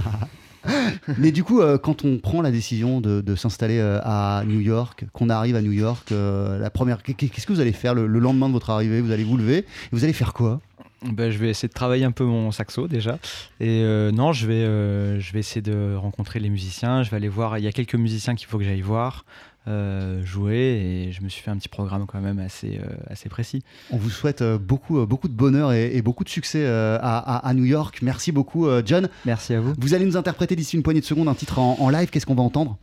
Mais 1.20 1.32
du 1.32 1.44
coup, 1.44 1.62
euh, 1.62 1.78
quand 1.78 2.04
on 2.06 2.18
prend 2.18 2.42
la 2.42 2.50
décision 2.50 3.00
de, 3.00 3.22
de 3.22 3.36
s'installer 3.36 3.78
euh, 3.78 4.00
à 4.04 4.44
New 4.48 4.60
York, 4.60 5.06
qu'on 5.14 5.30
arrive 5.30 5.56
à 5.56 5.62
New 5.62 5.72
York, 5.72 6.12
euh, 6.12 6.58
la 6.58 6.72
première, 6.72 7.04
qu'est- 7.04 7.14
qu'est-ce 7.14 7.46
que 7.46 7.54
vous 7.54 7.60
allez 7.60 7.72
faire 7.72 7.94
le, 7.94 8.08
le 8.08 8.20
lendemain 8.20 8.48
de 8.48 8.54
votre 8.54 8.72
arrivée? 8.72 9.00
Vous 9.02 9.12
allez 9.12 9.24
vous 9.24 9.38
lever 9.38 9.58
et 9.60 9.66
vous 9.92 10.04
allez 10.04 10.14
faire 10.14 10.34
quoi? 10.34 10.60
Bah, 11.04 11.30
je 11.30 11.38
vais 11.38 11.50
essayer 11.52 11.68
de 11.68 11.74
travailler 11.74 12.04
un 12.06 12.12
peu 12.12 12.24
mon 12.24 12.52
saxo 12.52 12.88
déjà. 12.88 13.20
Et 13.60 13.82
euh, 13.84 14.12
non, 14.12 14.34
je 14.34 14.48
vais, 14.48 14.54
euh, 14.64 15.20
je 15.20 15.34
vais 15.34 15.40
essayer 15.40 15.62
de 15.62 15.94
rencontrer 15.96 16.40
les 16.40 16.50
musiciens. 16.50 17.04
Je 17.04 17.12
vais 17.12 17.18
aller 17.18 17.30
voir. 17.30 17.60
Il 17.60 17.64
y 17.64 17.68
a 17.68 17.72
quelques 17.72 17.94
musiciens 17.96 18.34
qu'il 18.34 18.48
faut 18.48 18.58
que 18.58 18.64
j'aille 18.64 18.82
voir. 18.82 19.24
Euh, 19.68 20.24
jouer 20.24 20.56
et 21.08 21.12
je 21.12 21.22
me 21.22 21.30
suis 21.30 21.42
fait 21.42 21.52
un 21.52 21.58
petit 21.58 21.70
programme 21.70 22.06
quand 22.06 22.22
même 22.22 22.40
assez, 22.40 22.80
euh, 22.84 22.88
assez 23.10 23.30
précis. 23.30 23.64
On 23.92 23.98
vous 23.98 24.10
souhaite 24.10 24.42
euh, 24.42 24.58
beaucoup, 24.58 25.06
beaucoup 25.06 25.28
de 25.28 25.34
bonheur 25.34 25.74
et, 25.74 25.96
et 25.96 26.02
beaucoup 26.02 26.24
de 26.24 26.30
succès 26.30 26.66
à, 26.66 26.98
à- 26.98 27.48
à 27.48 27.54
New 27.54 27.66
York. 27.66 28.00
Merci 28.02 28.32
beaucoup, 28.32 28.68
John. 28.86 29.10
Merci 29.26 29.54
à 29.54 29.62
vous. 29.62 29.74
Vous 29.78 29.94
allez 29.94 30.06
nous 30.06 30.18
interpréter 30.18 30.56
d'ici 30.56 30.76
une 30.76 30.84
poignée 30.84 31.02
de 31.02 31.06
secondes 31.06 31.28
un 31.28 31.34
titre 31.36 31.60
en, 31.60 31.78
en 31.80 31.90
live. 31.90 32.10
Qu'est-ce 32.10 32.26
qu'on 32.26 32.36
va 32.36 32.44
entendre? 32.44 32.78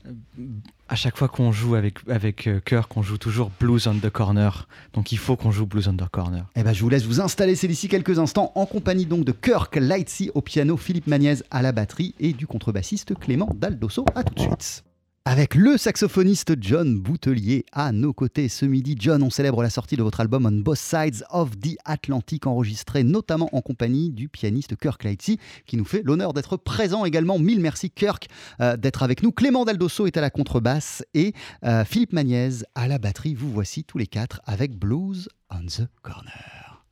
À 0.89 0.95
chaque 0.95 1.16
fois 1.16 1.28
qu'on 1.28 1.53
joue 1.53 1.74
avec, 1.74 2.01
avec 2.09 2.47
euh, 2.47 2.61
Kirk, 2.62 2.95
on 2.99 3.03
joue 3.03 3.16
toujours 3.16 3.51
Blues 3.61 3.87
on 3.87 3.95
the 3.95 4.11
Corner. 4.11 4.68
Donc 4.93 5.11
il 5.11 5.16
faut 5.18 5.37
qu'on 5.37 5.51
joue 5.51 5.64
Blues 5.64 5.89
on 5.89 5.97
the 5.97 6.07
Corner. 6.11 6.45
Eh 6.55 6.62
ben, 6.62 6.74
je 6.74 6.83
vous 6.83 6.91
laisse 6.91 7.05
vous 7.07 7.20
installer, 7.20 7.55
c'est 7.55 7.68
d'ici 7.68 7.89
quelques 7.89 8.18
instants, 8.18 8.53
en 8.57 8.66
compagnie 8.66 9.07
donc 9.07 9.24
de 9.24 9.33
Kirk 9.33 9.76
Lightsey 9.76 10.30
au 10.35 10.43
piano, 10.43 10.76
Philippe 10.76 11.07
Magnez 11.07 11.37
à 11.51 11.62
la 11.62 11.72
batterie 11.72 12.14
et 12.20 12.35
du 12.35 12.47
contrebassiste 12.47 13.14
Clément 13.18 13.49
Daldosso. 13.55 14.05
À 14.14 14.22
tout 14.22 14.35
de 14.35 14.41
suite. 14.41 14.85
Avec 15.25 15.55
le 15.55 15.79
saxophoniste 15.79 16.55
John 16.61 16.99
Boutelier 16.99 17.64
à 17.70 17.93
nos 17.93 18.12
côtés 18.12 18.49
ce 18.49 18.66
midi. 18.66 18.97
John, 18.99 19.23
on 19.23 19.31
célèbre 19.31 19.62
la 19.62 19.70
sortie 19.70 19.95
de 19.95 20.03
votre 20.03 20.18
album 20.18 20.47
On 20.47 20.61
Both 20.61 20.79
Sides 20.79 21.23
of 21.31 21.51
the 21.61 21.77
Atlantic, 21.85 22.45
enregistré 22.49 23.05
notamment 23.05 23.49
en 23.53 23.61
compagnie 23.61 24.11
du 24.11 24.29
pianiste 24.29 24.75
Kirk 24.77 25.05
Lightsey, 25.05 25.39
qui 25.64 25.77
nous 25.77 25.85
fait 25.85 26.03
l'honneur 26.03 26.33
d'être 26.33 26.57
présent 26.57 27.05
également. 27.05 27.39
Mille 27.39 27.61
merci 27.61 27.89
Kirk 27.89 28.29
euh, 28.61 28.77
d'être 28.77 29.05
avec 29.05 29.23
nous. 29.23 29.31
Clément 29.31 29.64
Daldosso 29.64 30.09
est 30.09 30.16
à 30.16 30.20
la 30.20 30.31
contrebasse 30.31 31.05
et 31.14 31.35
euh, 31.64 31.85
Philippe 31.85 32.12
Magnez 32.12 32.64
à 32.75 32.89
la 32.89 32.99
batterie. 32.99 33.35
Vous 33.35 33.53
voici 33.53 33.85
tous 33.85 33.99
les 33.99 34.09
quatre 34.09 34.41
avec 34.45 34.77
Blues 34.77 35.29
on 35.51 35.66
the 35.66 35.87
Corner. 36.03 36.83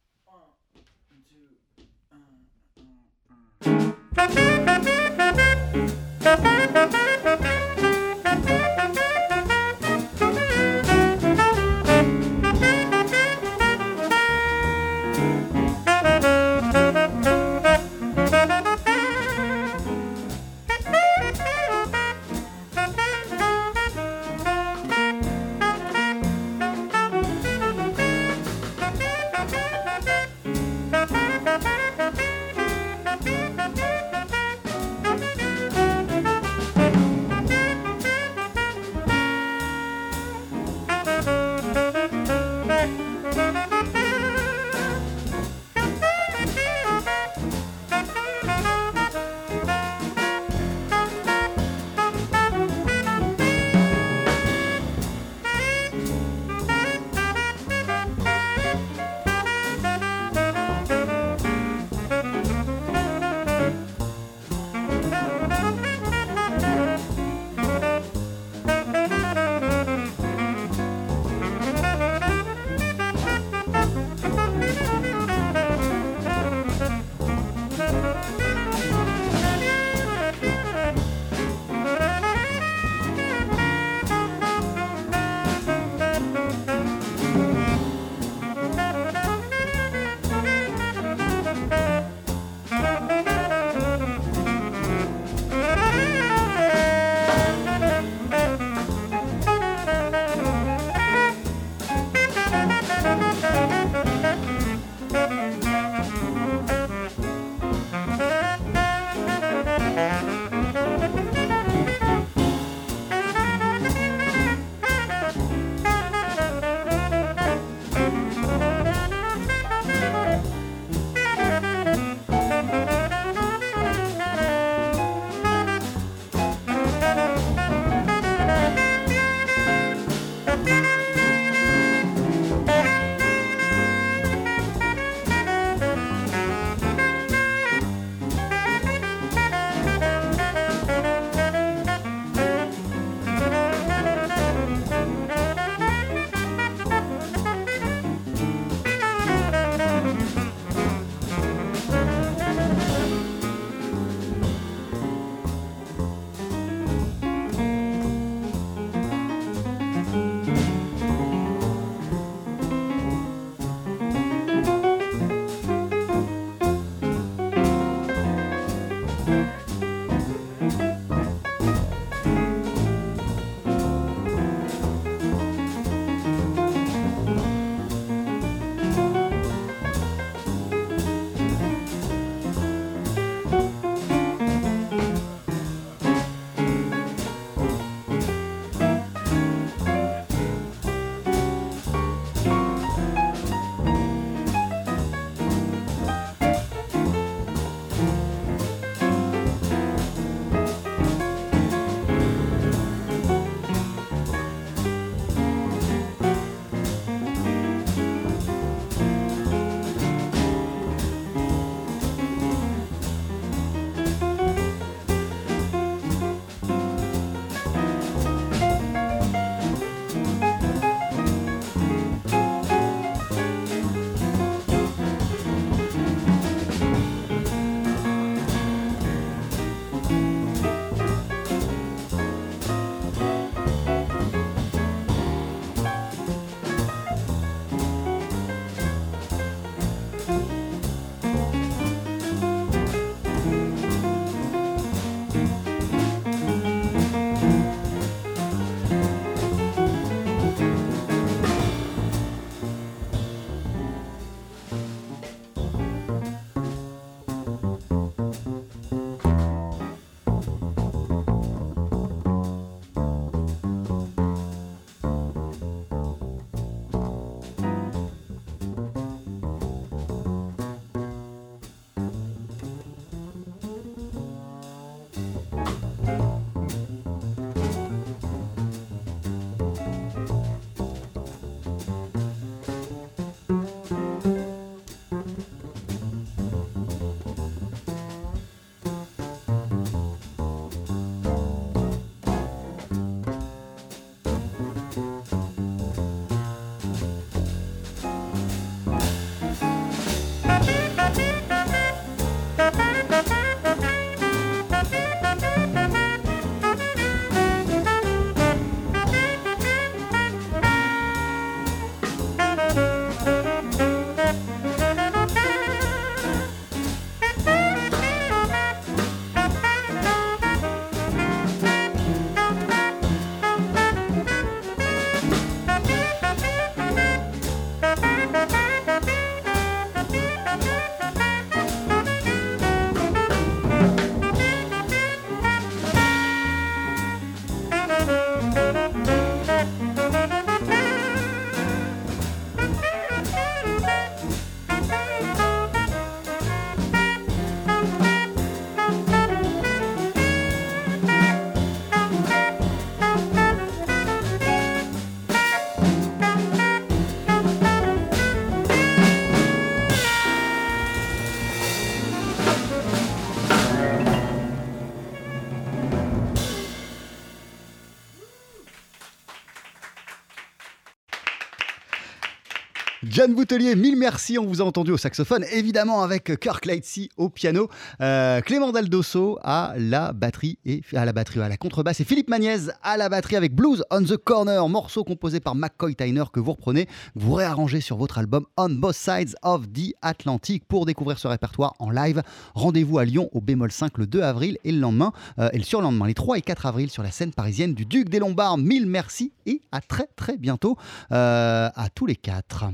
John 373.20 373.34
Boutelier, 373.34 373.76
mille 373.76 373.98
merci. 373.98 374.38
On 374.38 374.46
vous 374.46 374.62
a 374.62 374.64
entendu 374.64 374.92
au 374.92 374.96
saxophone, 374.96 375.44
évidemment 375.52 376.02
avec 376.02 376.40
Kirk 376.40 376.64
Lightsey 376.64 377.10
au 377.18 377.28
piano, 377.28 377.68
euh, 378.00 378.40
Clément 378.40 378.72
Daldosso 378.72 379.38
à 379.42 379.74
la 379.76 380.14
batterie 380.14 380.56
et 380.64 380.80
à 380.94 381.04
la 381.04 381.12
batterie 381.12 381.42
à 381.42 381.48
la 381.50 381.58
contrebasse 381.58 382.00
et 382.00 382.04
Philippe 382.04 382.30
Magnez 382.30 382.70
à 382.82 382.96
la 382.96 383.10
batterie 383.10 383.36
avec 383.36 383.54
Blues 383.54 383.84
on 383.90 384.04
the 384.04 384.16
Corner, 384.16 384.66
morceau 384.70 385.04
composé 385.04 385.38
par 385.38 385.54
McCoy 385.54 385.94
Tyner 385.94 386.24
que 386.32 386.40
vous 386.40 386.52
reprenez, 386.52 386.86
que 386.86 386.90
vous 387.16 387.34
réarrangez 387.34 387.82
sur 387.82 387.98
votre 387.98 388.16
album 388.16 388.46
On 388.56 388.70
Both 388.70 388.94
Sides 388.94 389.36
of 389.42 389.70
the 389.70 389.94
Atlantic. 390.00 390.64
Pour 390.66 390.86
découvrir 390.86 391.18
ce 391.18 391.28
répertoire 391.28 391.74
en 391.78 391.90
live, 391.90 392.22
rendez-vous 392.54 392.96
à 392.96 393.04
Lyon 393.04 393.28
au 393.32 393.42
bémol 393.42 393.70
5 393.70 393.98
le 393.98 394.06
2 394.06 394.22
avril 394.22 394.56
et 394.64 394.72
le 394.72 394.80
lendemain 394.80 395.12
euh, 395.38 395.50
et 395.52 395.58
le 395.58 395.64
surlendemain, 395.64 396.06
les 396.06 396.14
3 396.14 396.38
et 396.38 396.40
4 396.40 396.64
avril 396.64 396.88
sur 396.88 397.02
la 397.02 397.10
scène 397.10 397.34
parisienne 397.34 397.74
du 397.74 397.84
Duc 397.84 398.08
des 398.08 398.18
Lombards. 398.18 398.56
Mille 398.56 398.86
merci 398.86 399.34
et 399.44 399.60
à 399.72 399.82
très 399.82 400.08
très 400.16 400.38
bientôt 400.38 400.78
euh, 401.12 401.68
à 401.74 401.88
tous 401.94 402.06
les 402.06 402.16
quatre. 402.16 402.64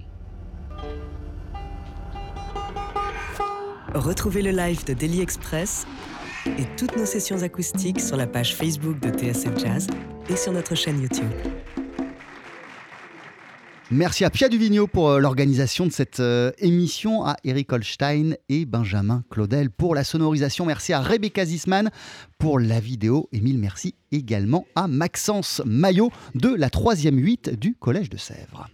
Retrouvez 3.95 4.43
le 4.43 4.51
live 4.51 4.85
de 4.85 4.95
Daily 4.95 5.21
Express 5.21 5.87
et 6.47 6.65
toutes 6.77 6.97
nos 6.97 7.07
sessions 7.07 7.43
acoustiques 7.43 8.01
sur 8.01 8.17
la 8.17 8.27
page 8.27 8.55
Facebook 8.55 9.01
de 9.01 9.11
TSF 9.11 9.59
Jazz 9.59 9.87
et 10.29 10.37
sur 10.37 10.53
notre 10.53 10.75
chaîne 10.75 11.01
YouTube. 11.01 11.31
Merci 13.93 14.25
à 14.25 14.31
Pia 14.31 14.49
Duvigneau 14.49 14.89
pour 14.89 15.11
euh, 15.11 15.21
l'organisation 15.21 15.87
de 15.87 15.93
cette 15.93 16.19
euh, 16.19 16.51
émission, 16.59 17.25
à 17.25 17.37
Eric 17.45 17.73
Holstein 17.73 18.35
et 18.49 18.65
Benjamin 18.65 19.23
Claudel 19.31 19.71
pour 19.71 19.95
la 19.95 20.03
sonorisation. 20.03 20.67
Merci 20.67 20.93
à 20.93 21.01
Rebecca 21.01 21.45
Zisman 21.45 21.91
pour 22.37 22.59
la 22.59 22.81
vidéo. 22.81 23.29
Et 23.31 23.41
mille 23.41 23.61
merci 23.61 23.95
également 24.11 24.67
à 24.75 24.89
Maxence 24.89 25.63
Maillot 25.65 26.11
de 26.35 26.49
la 26.49 26.69
3e 26.69 27.17
8 27.17 27.51
du 27.51 27.77
Collège 27.77 28.11
de 28.11 28.17
Sèvres. 28.17 28.67